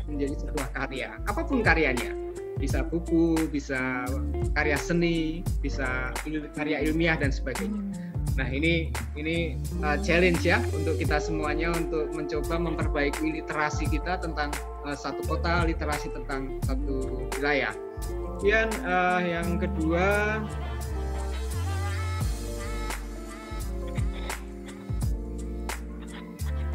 menjadi 0.07 0.47
sebuah 0.47 0.67
karya, 0.71 1.09
apa 1.27 1.43
pun 1.43 1.59
karyanya. 1.59 2.15
Bisa 2.59 2.83
buku, 2.83 3.39
bisa 3.51 4.03
karya 4.51 4.75
seni, 4.75 5.43
bisa 5.63 6.11
karya 6.55 6.83
ilmiah 6.83 7.15
dan 7.15 7.31
sebagainya. 7.31 8.08
Nah 8.39 8.47
ini 8.47 8.87
ini 9.19 9.59
uh, 9.83 9.99
challenge 9.99 10.47
ya 10.47 10.63
untuk 10.71 10.95
kita 10.95 11.19
semuanya 11.19 11.75
untuk 11.75 12.07
mencoba 12.15 12.55
memperbaiki 12.55 13.35
literasi 13.43 13.91
kita 13.91 14.15
tentang 14.15 14.55
uh, 14.87 14.95
satu 14.95 15.19
kota, 15.27 15.67
literasi 15.67 16.07
tentang 16.15 16.55
satu 16.63 17.27
wilayah. 17.35 17.75
Kemudian 18.07 18.71
uh, 18.87 19.19
yang 19.19 19.59
kedua 19.59 20.39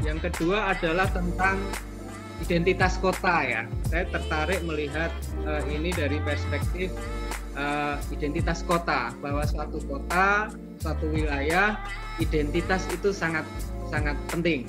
yang 0.04 0.20
kedua 0.20 0.76
adalah 0.76 1.08
tentang 1.08 1.56
identitas 2.44 3.00
kota 3.00 3.40
ya. 3.40 3.64
Saya 3.88 4.04
tertarik 4.12 4.60
melihat 4.68 5.08
uh, 5.48 5.64
ini 5.72 5.96
dari 5.96 6.20
perspektif 6.20 6.92
uh, 7.56 7.96
identitas 8.12 8.60
kota 8.68 9.16
bahwa 9.24 9.48
suatu 9.48 9.80
kota, 9.88 10.52
suatu 10.84 11.08
wilayah 11.08 11.80
identitas 12.20 12.84
itu 12.92 13.08
sangat 13.08 13.48
sangat 13.88 14.20
penting 14.28 14.68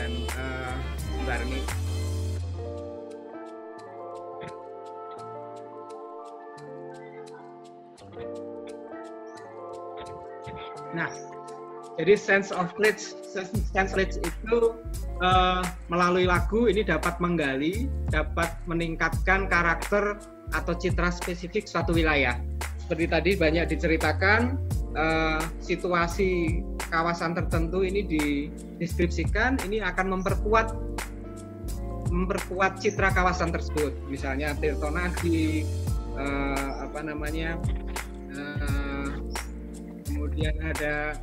dan 0.00 0.12
uh, 0.40 0.64
Nah, 10.94 11.10
jadi 11.98 12.14
sense 12.14 12.54
of 12.54 12.70
place, 12.78 13.18
sense 13.26 13.50
of 13.50 13.90
place 13.90 14.14
itu 14.22 14.78
uh, 15.18 15.64
melalui 15.90 16.28
lagu 16.28 16.70
ini 16.70 16.86
dapat 16.86 17.18
menggali, 17.18 17.90
dapat 18.14 18.54
meningkatkan 18.70 19.50
karakter 19.50 20.22
atau 20.54 20.72
citra 20.76 21.10
spesifik 21.10 21.66
suatu 21.66 21.90
wilayah. 21.96 22.38
Seperti 22.78 23.10
tadi 23.10 23.30
banyak 23.34 23.74
diceritakan 23.74 24.54
uh, 24.94 25.42
situasi 25.60 26.62
kawasan 26.90 27.34
tertentu 27.34 27.82
ini 27.82 28.06
dideskripsikan, 28.06 29.58
ini 29.66 29.82
akan 29.82 30.18
memperkuat 30.18 30.74
memperkuat 32.14 32.78
citra 32.78 33.10
kawasan 33.10 33.50
tersebut. 33.50 33.90
Misalnya 34.06 34.54
Tirtonadi, 34.54 35.66
uh, 36.14 36.86
apa 36.86 37.02
namanya, 37.02 37.58
uh, 38.30 39.10
kemudian 40.06 40.54
ada 40.62 41.18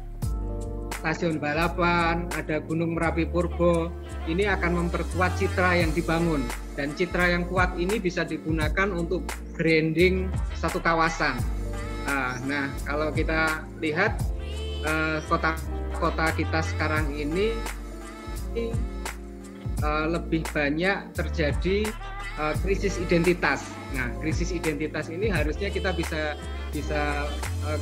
stasiun 1.02 1.42
balapan, 1.42 2.30
ada 2.38 2.62
Gunung 2.62 2.94
Merapi 2.94 3.26
Purbo, 3.26 3.90
ini 4.30 4.46
akan 4.46 4.86
memperkuat 4.86 5.34
citra 5.40 5.82
yang 5.82 5.90
dibangun 5.98 6.46
dan 6.78 6.94
citra 6.94 7.34
yang 7.34 7.50
kuat 7.50 7.74
ini 7.80 7.98
bisa 7.98 8.22
digunakan 8.22 8.92
untuk 8.94 9.26
branding 9.58 10.30
satu 10.54 10.78
kawasan. 10.78 11.61
Ah, 12.06 12.38
nah, 12.46 12.70
kalau 12.86 13.14
kita 13.14 13.66
lihat 13.82 14.18
kota-kota 15.30 16.34
eh, 16.34 16.36
kita 16.42 16.60
sekarang 16.66 17.14
ini 17.14 17.54
eh, 18.58 20.06
lebih 20.10 20.42
banyak 20.50 21.14
terjadi 21.14 21.86
eh, 22.42 22.54
krisis 22.66 22.98
identitas. 22.98 23.62
Nah, 23.94 24.10
krisis 24.24 24.50
identitas 24.56 25.12
ini 25.14 25.30
harusnya 25.30 25.70
kita 25.70 25.94
bisa 25.94 26.34
bisa 26.72 27.28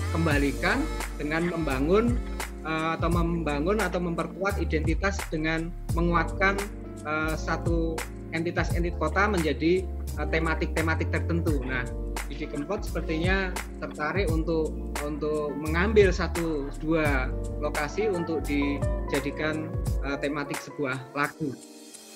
kembalikan 0.09 0.81
dengan 1.21 1.45
membangun 1.53 2.17
uh, 2.65 2.95
atau 2.97 3.09
membangun 3.11 3.77
atau 3.79 3.99
memperkuat 4.01 4.59
identitas 4.59 5.19
dengan 5.29 5.69
menguatkan 5.95 6.57
uh, 7.05 7.35
satu 7.35 7.95
entitas-entitas 8.31 8.99
kota 8.99 9.29
menjadi 9.29 9.85
eh, 10.19 10.27
tematik-tematik 10.29 11.09
tertentu. 11.09 11.61
Nah, 11.65 11.85
Didi 12.29 12.45
Kempot 12.45 12.85
sepertinya 12.85 13.49
tertarik 13.81 14.29
untuk 14.29 14.69
untuk 15.01 15.49
mengambil 15.57 16.13
satu 16.13 16.69
dua 16.77 17.25
lokasi 17.57 18.05
untuk 18.05 18.45
dijadikan 18.45 19.73
uh, 20.05 20.13
tematik 20.21 20.61
sebuah 20.61 21.09
lagu. 21.17 21.49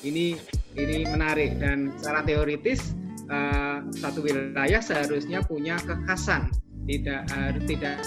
Ini 0.05 0.37
ini 0.77 0.97
menarik 1.09 1.57
dan 1.57 1.89
secara 1.97 2.21
teoritis 2.29 2.93
uh, 3.33 3.81
satu 3.89 4.21
wilayah 4.21 4.85
seharusnya 4.85 5.41
punya 5.41 5.81
kekhasan, 5.81 6.53
tidak 6.85 7.25
uh, 7.33 7.57
tidak 7.65 7.97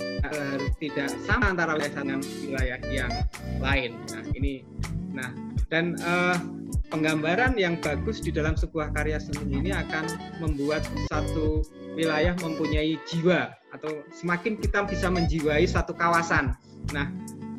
uh, 0.00 0.58
tidak 0.78 1.10
sama 1.26 1.52
antara 1.52 1.74
wilayah 1.76 1.94
dengan 1.94 2.20
wilayah 2.44 2.78
yang 2.88 3.12
lain. 3.58 3.90
Nah 4.12 4.22
ini, 4.34 4.54
nah 5.12 5.30
dan 5.68 5.98
uh, 6.00 6.36
penggambaran 6.88 7.54
yang 7.60 7.76
bagus 7.78 8.18
di 8.24 8.32
dalam 8.32 8.56
sebuah 8.56 8.96
karya 8.96 9.20
seni 9.20 9.60
ini 9.60 9.70
akan 9.72 10.08
membuat 10.40 10.84
satu 11.12 11.60
wilayah 11.98 12.32
mempunyai 12.40 12.96
jiwa 13.10 13.52
atau 13.74 14.00
semakin 14.16 14.56
kita 14.56 14.88
bisa 14.88 15.12
menjiwai 15.12 15.68
satu 15.68 15.92
kawasan. 15.92 16.56
Nah 16.96 17.12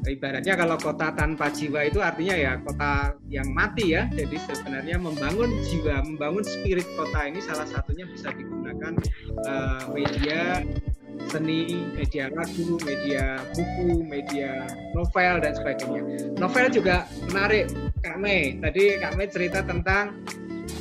ibaratnya 0.08 0.56
kalau 0.58 0.80
kota 0.80 1.12
tanpa 1.14 1.52
jiwa 1.54 1.86
itu 1.86 2.00
artinya 2.02 2.36
ya 2.36 2.54
kota 2.64 3.14
yang 3.30 3.46
mati 3.54 3.94
ya. 3.94 4.10
Jadi 4.10 4.40
sebenarnya 4.42 4.98
membangun 4.98 5.52
jiwa, 5.68 6.02
membangun 6.02 6.42
spirit 6.42 6.88
kota 6.98 7.30
ini 7.30 7.44
salah 7.44 7.68
satunya 7.68 8.10
bisa 8.10 8.34
digunakan 8.34 8.96
uh, 9.46 9.92
media 9.92 10.66
seni, 11.28 11.92
media 11.94 12.32
lagu, 12.32 12.80
media 12.88 13.44
buku, 13.52 14.02
media 14.08 14.66
novel 14.96 15.44
dan 15.44 15.54
sebagainya. 15.54 16.02
Novel 16.40 16.68
juga 16.72 17.06
menarik 17.28 17.70
Kak 18.02 18.18
Mei. 18.18 18.56
Tadi 18.64 18.98
Kak 19.04 19.14
Mei 19.20 19.28
cerita 19.28 19.60
tentang 19.62 20.24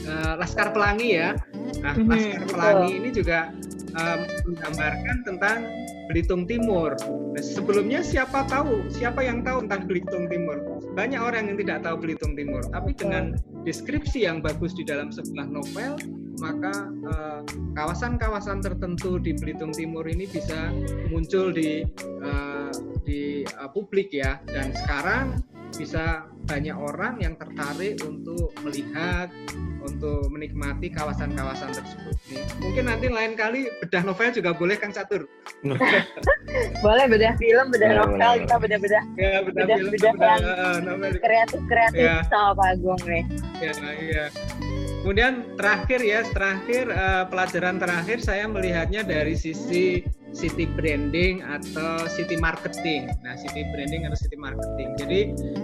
uh, 0.07 0.39
Laskar 0.39 0.71
Pelangi 0.71 1.19
ya. 1.19 1.35
Nah, 1.83 1.95
mm 1.95 2.07
-hmm, 2.07 2.11
Laskar 2.11 2.45
Pelangi 2.49 2.91
ini 2.97 3.11
juga 3.11 3.51
um, 3.99 4.21
menggambarkan 4.53 5.17
tentang 5.27 5.59
Belitung 6.09 6.49
Timur. 6.49 6.97
Nah, 7.37 7.45
sebelumnya 7.45 8.01
siapa 8.01 8.49
tahu, 8.49 8.89
siapa 8.89 9.21
yang 9.21 9.45
tahu 9.45 9.69
tentang 9.69 9.85
Belitung 9.85 10.25
Timur? 10.33 10.57
Banyak 10.97 11.21
orang 11.21 11.53
yang 11.53 11.59
tidak 11.61 11.85
tahu 11.85 11.97
Belitung 12.01 12.33
Timur, 12.33 12.65
tapi 12.73 12.97
dengan 12.97 13.37
deskripsi 13.69 14.25
yang 14.25 14.41
bagus 14.41 14.73
di 14.73 14.89
dalam 14.89 15.13
sebuah 15.13 15.47
novel, 15.53 16.01
maka 16.39 16.75
eh, 16.91 17.41
kawasan-kawasan 17.75 18.59
uh, 18.63 18.65
tertentu 18.65 19.19
di 19.19 19.35
Belitung 19.35 19.75
Timur 19.75 20.07
ini 20.07 20.27
bisa 20.27 20.71
muncul 21.11 21.51
di 21.51 21.83
uh, 22.23 22.71
di 23.03 23.43
uh, 23.47 23.71
publik 23.71 24.15
ya 24.15 24.39
dan 24.51 24.71
sekarang 24.75 25.39
bisa 25.75 26.27
banyak 26.49 26.73
orang 26.73 27.21
yang 27.21 27.37
tertarik 27.37 28.01
untuk 28.09 28.57
melihat 28.65 29.29
untuk 29.85 30.33
menikmati 30.33 30.89
kawasan-kawasan 30.89 31.77
tersebut. 31.77 32.17
Nih, 32.33 32.45
mungkin 32.65 32.85
nanti 32.89 33.07
lain 33.13 33.37
kali 33.37 33.69
bedah 33.85 34.03
novel 34.03 34.33
juga 34.33 34.57
boleh 34.57 34.81
Kang 34.81 34.97
Catur. 34.97 35.29
boleh 36.85 37.05
bedah 37.05 37.37
film, 37.37 37.67
bedah 37.69 37.91
ya, 37.93 37.99
novel, 38.01 38.33
kita 38.49 38.57
bedah-bedah. 38.65 39.05
Ya, 39.21 39.45
bedah, 39.45 39.65
bedah 39.65 39.77
film, 39.77 39.93
bedah, 39.93 40.13
bedah, 40.17 40.37
bedah, 40.41 40.81
novel. 40.83 41.11
Kreatif 41.21 41.61
kreatif 41.69 42.09
ya. 42.09 42.25
sama 42.33 42.57
Pak 42.57 42.69
Agung 42.75 43.03
nih. 43.05 43.25
Ya, 43.61 43.73
iya. 44.01 44.25
Kemudian 45.09 45.57
terakhir 45.57 46.05
ya, 46.05 46.21
terakhir 46.37 46.93
uh, 46.93 47.25
pelajaran 47.33 47.81
terakhir 47.81 48.21
saya 48.21 48.45
melihatnya 48.45 49.01
dari 49.01 49.33
sisi 49.41 50.05
city 50.37 50.69
branding 50.77 51.41
atau 51.41 52.05
city 52.13 52.37
marketing. 52.37 53.09
Nah, 53.25 53.33
city 53.41 53.65
branding 53.73 54.05
atau 54.05 54.21
city 54.21 54.37
marketing. 54.37 54.93
Jadi 55.01 55.21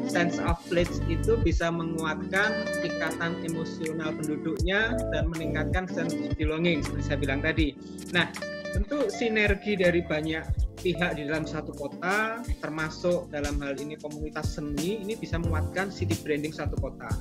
sense 0.09 0.41
of 0.41 0.57
place 0.73 0.97
itu 1.13 1.37
bisa 1.45 1.69
menguatkan 1.69 2.57
ikatan 2.89 3.45
emosional 3.45 4.17
penduduknya 4.17 4.97
dan 5.13 5.29
meningkatkan 5.29 5.93
sense 5.93 6.17
of 6.17 6.33
belonging 6.41 6.81
seperti 6.81 7.05
saya 7.05 7.19
bilang 7.21 7.45
tadi. 7.45 7.77
Nah, 8.17 8.33
tentu 8.73 9.13
sinergi 9.13 9.77
dari 9.77 10.01
banyak 10.01 10.73
pihak 10.81 11.21
di 11.21 11.29
dalam 11.29 11.45
satu 11.45 11.77
kota, 11.77 12.41
termasuk 12.65 13.29
dalam 13.29 13.61
hal 13.61 13.77
ini 13.77 14.01
komunitas 14.01 14.57
seni, 14.57 15.05
ini 15.05 15.21
bisa 15.21 15.37
menguatkan 15.37 15.93
city 15.93 16.17
branding 16.25 16.57
satu 16.57 16.81
kota 16.81 17.13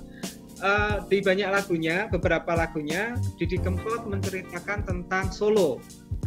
uh, 0.64 1.04
di 1.12 1.20
banyak 1.20 1.52
lagunya, 1.52 2.08
beberapa 2.10 2.56
lagunya, 2.56 3.14
Didi 3.36 3.60
Kempot 3.60 4.08
menceritakan 4.08 4.88
tentang 4.88 5.30
Solo 5.30 5.84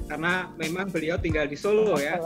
karena 0.06 0.54
memang 0.54 0.86
beliau 0.92 1.18
tinggal 1.18 1.50
di 1.50 1.58
Solo 1.58 1.98
ya. 1.98 2.20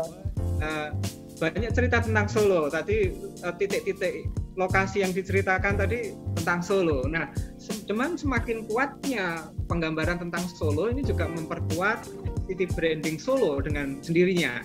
Uh, 0.61 0.93
banyak 1.41 1.73
cerita 1.73 2.05
tentang 2.05 2.29
Solo. 2.29 2.69
Tadi 2.69 3.09
uh, 3.41 3.55
titik-titik 3.57 4.29
lokasi 4.61 5.01
yang 5.01 5.17
diceritakan 5.17 5.81
tadi 5.81 6.13
tentang 6.37 6.61
Solo. 6.61 7.09
Nah, 7.09 7.33
cuman 7.89 8.21
semakin 8.21 8.69
kuatnya 8.69 9.49
penggambaran 9.65 10.21
tentang 10.21 10.45
Solo 10.45 10.93
ini 10.93 11.01
juga 11.01 11.25
memperkuat 11.31 12.05
city 12.51 12.69
branding 12.77 13.17
Solo 13.17 13.63
dengan 13.65 14.05
sendirinya. 14.05 14.61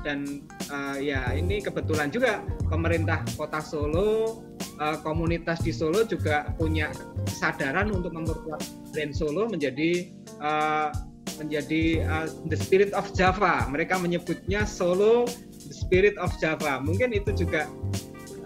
Dan 0.00 0.48
uh, 0.72 0.96
ya 0.96 1.36
ini 1.36 1.60
kebetulan 1.60 2.08
juga 2.08 2.40
pemerintah 2.72 3.20
Kota 3.36 3.60
Solo 3.60 4.40
uh, 4.80 4.96
komunitas 5.04 5.60
di 5.60 5.72
Solo 5.76 6.08
juga 6.08 6.48
punya 6.56 6.88
kesadaran 7.28 7.92
untuk 7.92 8.16
memperkuat 8.16 8.64
brand 8.96 9.12
Solo 9.12 9.44
menjadi 9.52 10.08
uh, 10.40 10.88
menjadi 11.36 12.04
uh, 12.04 12.26
the 12.48 12.56
spirit 12.56 12.92
of 12.96 13.08
Java. 13.12 13.68
Mereka 13.68 14.00
menyebutnya 14.00 14.64
Solo 14.64 15.28
the 15.68 15.76
spirit 15.76 16.16
of 16.16 16.32
Java. 16.40 16.80
Mungkin 16.80 17.12
itu 17.12 17.32
juga 17.36 17.68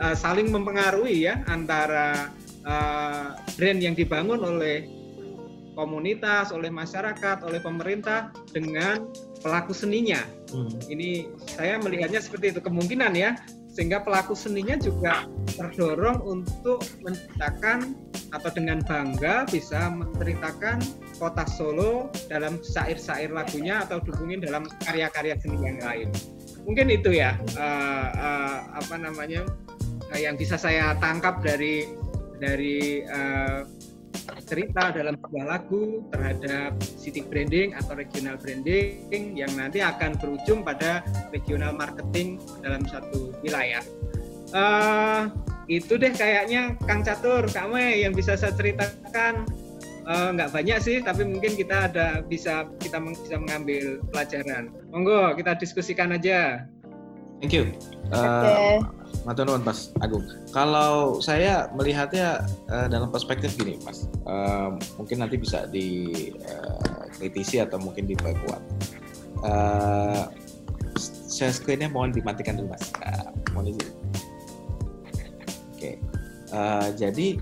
uh, 0.03 0.15
saling 0.15 0.51
mempengaruhi 0.51 1.31
ya 1.31 1.43
antara 1.47 2.35
uh, 2.67 3.39
brand 3.55 3.79
yang 3.79 3.95
dibangun 3.95 4.43
oleh 4.43 4.91
komunitas, 5.75 6.55
oleh 6.55 6.71
masyarakat, 6.71 7.43
oleh 7.43 7.59
pemerintah 7.59 8.31
dengan 8.55 9.11
pelaku 9.43 9.75
seninya. 9.75 10.23
Hmm. 10.55 10.71
Ini 10.87 11.27
saya 11.55 11.79
melihatnya 11.79 12.19
seperti 12.19 12.51
itu 12.51 12.61
kemungkinan 12.61 13.15
ya, 13.15 13.39
sehingga 13.71 14.03
pelaku 14.03 14.35
seninya 14.35 14.75
juga 14.79 15.27
terdorong 15.55 16.23
untuk 16.23 16.83
menciptakan 17.03 17.95
atau 18.35 18.51
dengan 18.51 18.83
bangga 18.83 19.47
bisa 19.47 19.91
menceritakan 19.95 20.83
kota 21.19 21.47
Solo 21.47 22.11
dalam 22.27 22.59
syair-syair 22.59 23.31
lagunya 23.31 23.87
atau 23.87 24.03
dihubungin 24.03 24.43
dalam 24.43 24.67
karya-karya 24.87 25.39
seni 25.39 25.59
yang 25.63 25.79
lain. 25.79 26.09
Mungkin 26.67 26.91
itu 26.91 27.15
ya 27.15 27.39
uh, 27.59 28.09
uh, 28.15 28.59
apa 28.75 28.95
namanya 28.99 29.47
uh, 30.11 30.19
yang 30.19 30.35
bisa 30.35 30.59
saya 30.59 30.99
tangkap 30.99 31.43
dari 31.43 31.87
dari 32.43 33.07
uh, 33.07 33.63
cerita 34.45 34.93
dalam 34.93 35.17
sebuah 35.19 35.47
lagu 35.47 36.05
terhadap 36.13 36.77
city 36.85 37.25
branding 37.25 37.73
atau 37.75 37.97
regional 37.97 38.37
branding 38.37 39.35
yang 39.35 39.51
nanti 39.57 39.81
akan 39.81 40.15
berujung 40.21 40.63
pada 40.63 41.01
regional 41.33 41.73
marketing 41.75 42.39
dalam 42.61 42.85
satu 42.85 43.33
wilayah. 43.41 43.83
Uh, 44.55 45.33
itu 45.67 45.97
deh 45.97 46.13
kayaknya 46.13 46.79
Kang 46.85 47.03
Catur, 47.03 47.49
kamu 47.49 48.05
yang 48.05 48.13
bisa 48.15 48.37
saya 48.37 48.55
ceritakan 48.55 49.49
uh, 50.07 50.31
nggak 50.31 50.53
banyak 50.53 50.79
sih, 50.79 51.01
tapi 51.01 51.25
mungkin 51.25 51.57
kita 51.57 51.91
ada 51.91 52.21
bisa 52.23 52.69
kita 52.79 53.01
bisa 53.01 53.37
mengambil 53.41 53.99
pelajaran. 54.13 54.71
Monggo 54.93 55.35
kita 55.35 55.57
diskusikan 55.59 56.15
aja. 56.15 56.69
Thank 57.43 57.53
you. 57.57 57.75
Uh, 58.15 58.23
okay. 58.23 59.04
Matur 59.23 59.47
nuwun 59.47 59.63
Mas 59.63 59.95
Agung. 60.03 60.27
Kalau 60.51 61.23
saya 61.23 61.71
melihatnya 61.73 62.43
uh, 62.69 62.91
dalam 62.91 63.15
perspektif 63.15 63.55
gini, 63.55 63.79
Mas. 63.87 64.11
Uh, 64.27 64.75
mungkin 64.99 65.23
nanti 65.23 65.39
bisa 65.39 65.71
dikritisi 65.71 67.63
uh, 67.63 67.71
atau 67.71 67.79
mungkin 67.79 68.11
diperkuat. 68.11 68.63
Uh, 69.47 70.27
share 71.31 71.55
screen-nya 71.55 71.89
mohon 71.89 72.11
dimatikan 72.11 72.59
dulu, 72.59 72.75
Mas. 72.75 72.91
Uh, 73.01 73.31
mohon 73.55 73.73
izin. 73.73 73.89
Oke. 75.07 75.23
Okay. 75.79 75.95
Uh, 76.51 76.91
jadi 76.99 77.39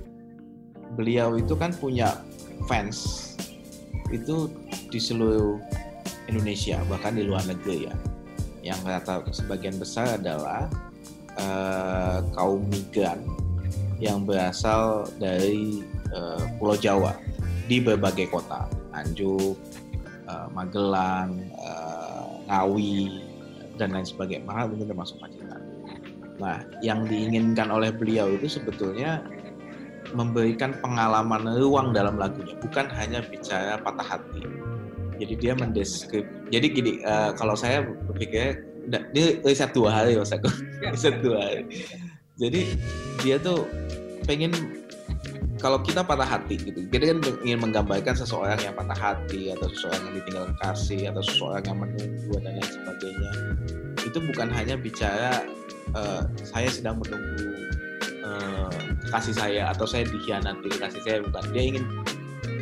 beliau 0.95 1.41
itu 1.41 1.57
kan 1.57 1.73
punya 1.73 2.21
fans 2.69 3.33
itu 4.13 4.49
di 4.93 5.01
seluruh 5.01 5.57
Indonesia 6.29 6.79
bahkan 6.87 7.17
di 7.17 7.25
luar 7.27 7.43
negeri 7.49 7.89
ya. 7.89 7.95
Yang 8.63 8.81
rata 8.87 9.15
sebagian 9.35 9.75
besar 9.81 10.21
adalah 10.21 10.71
uh, 11.39 12.21
kaum 12.35 12.67
migran 12.69 13.23
yang 14.03 14.27
berasal 14.27 15.07
dari 15.23 15.87
uh, 16.11 16.43
Pulau 16.59 16.75
Jawa 16.75 17.15
di 17.71 17.79
berbagai 17.79 18.29
kota, 18.35 18.67
Anjuk, 18.91 19.55
uh, 20.27 20.51
Magelang, 20.51 21.39
uh, 21.63 22.43
Ngawi, 22.51 23.23
dan 23.79 23.95
lain 23.95 24.05
sebagainya. 24.05 24.45
Mahal 24.45 24.75
mungkin 24.75 24.91
termasuk 24.91 25.17
Pacitan. 25.23 25.63
Nah, 26.43 26.67
yang 26.83 27.07
diinginkan 27.07 27.71
oleh 27.71 27.95
beliau 27.95 28.35
itu 28.35 28.59
sebetulnya 28.59 29.23
memberikan 30.13 30.75
pengalaman 30.83 31.47
ruang 31.57 31.95
dalam 31.95 32.19
lagunya, 32.19 32.59
bukan 32.59 32.91
hanya 32.91 33.23
bicara 33.23 33.79
patah 33.81 34.19
hati. 34.19 34.43
Jadi 35.23 35.35
dia 35.39 35.55
mendeskrip. 35.55 36.27
Jadi 36.51 36.67
gini, 36.75 36.93
uh, 37.07 37.31
kalau 37.39 37.55
saya 37.55 37.87
berpikir 38.11 38.72
dia 38.89 39.39
riset 39.43 39.71
dua 39.71 39.91
hari 40.03 40.19
mas 40.19 40.33
aku 40.35 40.49
riset 40.95 41.21
dua 41.23 41.39
hari. 41.39 41.63
Jadi 42.41 42.75
dia 43.23 43.37
tuh 43.39 43.69
pengen 44.27 44.55
kalau 45.63 45.79
kita 45.79 46.03
patah 46.03 46.27
hati 46.27 46.59
gitu 46.59 46.91
kita 46.91 47.15
kan 47.15 47.19
ingin 47.47 47.63
menggambarkan 47.63 48.19
seseorang 48.19 48.59
yang 48.59 48.75
patah 48.75 48.99
hati 48.99 49.55
atau 49.55 49.71
seseorang 49.71 50.11
yang 50.11 50.15
ditinggalkan 50.19 50.57
kasih 50.59 51.03
atau 51.15 51.23
seseorang 51.23 51.63
yang 51.63 51.79
menunggu 51.79 52.35
dan 52.43 52.53
lain 52.59 52.67
sebagainya. 52.67 53.31
Itu 54.03 54.19
bukan 54.27 54.49
hanya 54.51 54.75
bicara 54.75 55.47
uh, 55.95 56.27
saya 56.43 56.67
sedang 56.67 56.99
menunggu 56.99 57.47
uh, 58.27 58.75
kasih 59.15 59.35
saya 59.39 59.71
atau 59.71 59.87
saya 59.87 60.03
dikhianati 60.11 60.71
kasih 60.83 61.01
saya 61.07 61.17
bukan. 61.23 61.43
Dia 61.55 61.63
ingin 61.63 61.85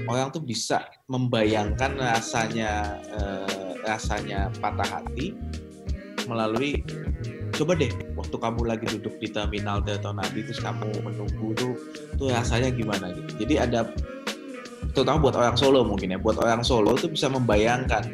orang 0.05 0.29
tuh 0.29 0.45
bisa 0.45 0.85
membayangkan 1.09 1.97
rasanya 1.97 3.01
uh, 3.17 3.73
rasanya 3.89 4.53
patah 4.61 5.01
hati 5.01 5.33
melalui 6.31 6.87
coba 7.61 7.77
deh 7.77 7.93
waktu 8.17 8.37
kamu 8.41 8.61
lagi 8.65 8.87
duduk 8.97 9.21
di 9.21 9.29
terminal 9.29 9.85
atau 9.85 10.17
nanti 10.17 10.41
terus 10.41 10.63
kamu 10.63 10.89
menunggu 11.05 11.53
tuh 11.59 11.75
tuh 12.17 12.33
rasanya 12.33 12.73
gimana 12.73 13.13
gitu. 13.13 13.45
Jadi 13.45 13.55
ada 13.61 13.91
terutama 14.97 15.29
buat 15.29 15.37
orang 15.37 15.61
Solo 15.61 15.85
mungkin 15.85 16.15
ya 16.15 16.19
buat 16.23 16.41
orang 16.41 16.65
Solo 16.65 16.97
tuh 16.97 17.13
bisa 17.13 17.29
membayangkan 17.29 18.09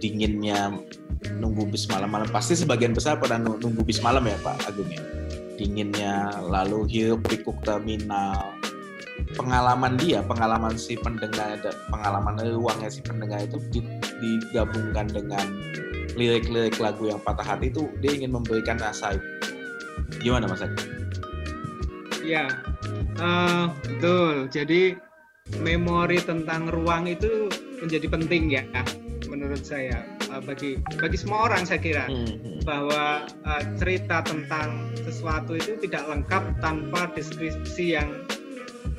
dinginnya 0.00 0.72
nunggu 1.36 1.68
bis 1.68 1.90
malam-malam. 1.90 2.30
Pasti 2.30 2.56
sebagian 2.56 2.96
besar 2.96 3.20
pada 3.20 3.36
nunggu 3.36 3.84
bis 3.84 4.00
malam 4.00 4.24
ya 4.24 4.38
Pak 4.40 4.70
Agung 4.70 4.88
ya. 4.88 5.02
Dinginnya 5.58 6.38
lalu 6.46 6.88
hirup 6.88 7.26
pikuk 7.26 7.58
terminal. 7.66 8.54
Pengalaman 9.36 10.00
dia 10.00 10.24
pengalaman 10.24 10.78
si 10.80 10.96
pendengar 10.96 11.60
pengalaman 11.92 12.38
ruangnya 12.48 12.88
si 12.88 13.04
pendengar 13.04 13.44
itu 13.44 13.60
digabungkan 14.24 15.04
dengan 15.10 15.46
lirik-lirik 16.18 16.76
lagu 16.82 17.06
yang 17.06 17.22
patah 17.22 17.46
hati 17.46 17.70
itu 17.70 17.86
dia 18.02 18.10
ingin 18.18 18.34
memberikan 18.34 18.76
rasa 18.82 19.14
itu. 19.14 19.26
Gimana 20.18 20.50
Mas 20.50 20.66
Adi? 20.66 20.82
Ya, 22.26 22.50
uh, 23.22 23.70
betul. 23.86 24.50
Jadi 24.50 24.98
memori 25.62 26.20
tentang 26.20 26.68
ruang 26.68 27.08
itu 27.08 27.48
menjadi 27.80 28.06
penting 28.10 28.52
ya 28.52 28.62
menurut 29.28 29.60
saya 29.60 30.04
uh, 30.32 30.40
bagi 30.40 30.80
bagi 30.96 31.16
semua 31.20 31.48
orang 31.48 31.68
saya 31.68 31.80
kira 31.80 32.04
hmm, 32.08 32.26
hmm. 32.40 32.60
bahwa 32.64 33.28
uh, 33.44 33.62
cerita 33.76 34.24
tentang 34.24 34.92
sesuatu 35.04 35.56
itu 35.56 35.76
tidak 35.84 36.08
lengkap 36.08 36.42
tanpa 36.64 37.12
deskripsi 37.12 37.96
yang 38.00 38.08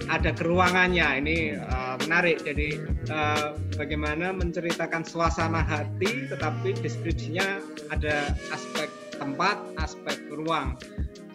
ada 0.08 0.32
keruangannya 0.32 1.08
ini 1.22 1.38
uh, 1.58 1.89
menarik. 2.10 2.42
Jadi 2.42 2.82
uh, 3.14 3.54
bagaimana 3.78 4.34
menceritakan 4.34 5.06
suasana 5.06 5.62
hati 5.62 6.26
tetapi 6.26 6.74
deskripsinya 6.82 7.62
ada 7.94 8.34
aspek 8.50 8.90
tempat 9.22 9.62
aspek 9.78 10.18
ruang. 10.34 10.74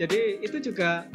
Jadi 0.03 0.43
itu 0.43 0.59
juga 0.59 1.07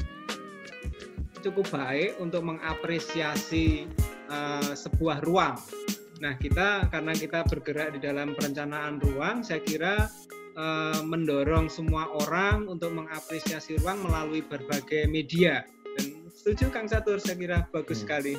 cukup 1.43 1.67
baik 1.75 2.15
untuk 2.23 2.47
mengapresiasi 2.47 3.91
uh, 4.31 4.71
sebuah 4.71 5.27
ruang. 5.27 5.59
Nah 6.23 6.39
kita 6.39 6.87
karena 6.87 7.11
kita 7.11 7.43
bergerak 7.43 7.99
di 7.99 7.99
dalam 7.99 8.31
perencanaan 8.39 9.03
ruang 9.03 9.43
saya 9.43 9.59
kira 9.59 10.07
uh, 10.55 11.03
mendorong 11.03 11.67
semua 11.67 12.07
orang 12.23 12.63
untuk 12.71 12.95
mengapresiasi 12.95 13.75
ruang 13.83 14.07
melalui 14.07 14.39
berbagai 14.39 15.03
media. 15.11 15.67
Setuju 16.31 16.71
Kang 16.71 16.87
Satur 16.87 17.19
saya 17.19 17.35
kira 17.35 17.57
bagus 17.75 17.99
hmm. 17.99 18.03
sekali 18.07 18.35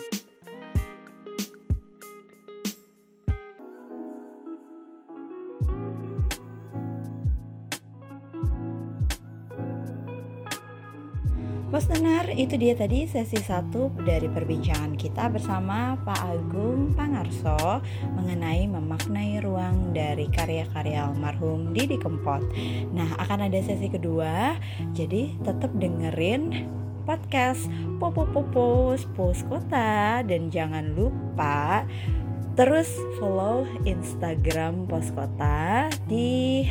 itu 12.34 12.54
dia 12.54 12.78
tadi 12.78 13.10
sesi 13.10 13.42
satu 13.42 13.90
dari 14.06 14.30
perbincangan 14.30 14.94
kita 14.94 15.26
bersama 15.34 15.98
Pak 16.06 16.20
Agung 16.30 16.94
Pangarso 16.94 17.82
mengenai 18.14 18.70
memaknai 18.70 19.42
ruang 19.42 19.90
dari 19.90 20.30
karya-karya 20.30 21.10
almarhum 21.10 21.74
Didi 21.74 21.98
Kempot. 21.98 22.42
Nah, 22.94 23.10
akan 23.18 23.50
ada 23.50 23.58
sesi 23.58 23.90
kedua, 23.90 24.54
jadi 24.94 25.34
tetap 25.42 25.74
dengerin 25.74 26.70
podcast 27.02 27.66
Popo 27.98 28.22
Popos 28.30 29.10
Pos 29.18 29.42
Kota 29.50 30.22
dan 30.22 30.54
jangan 30.54 30.94
lupa 30.94 31.82
terus 32.54 32.90
follow 33.18 33.66
Instagram 33.82 34.86
Pos 34.86 35.10
Kota 35.10 35.90
di 36.06 36.62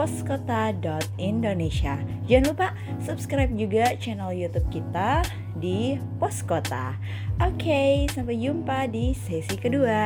@poskota.indonesia. 0.00 2.00
Jangan 2.24 2.44
lupa 2.48 2.72
subscribe 3.04 3.52
juga 3.52 3.92
channel 4.00 4.32
YouTube 4.32 4.64
kita 4.72 5.20
di 5.60 6.00
Pos 6.16 6.40
Kota. 6.40 6.96
Oke, 7.36 8.08
sampai 8.08 8.40
jumpa 8.40 8.88
di 8.88 9.12
sesi 9.12 9.60
kedua. 9.60 10.00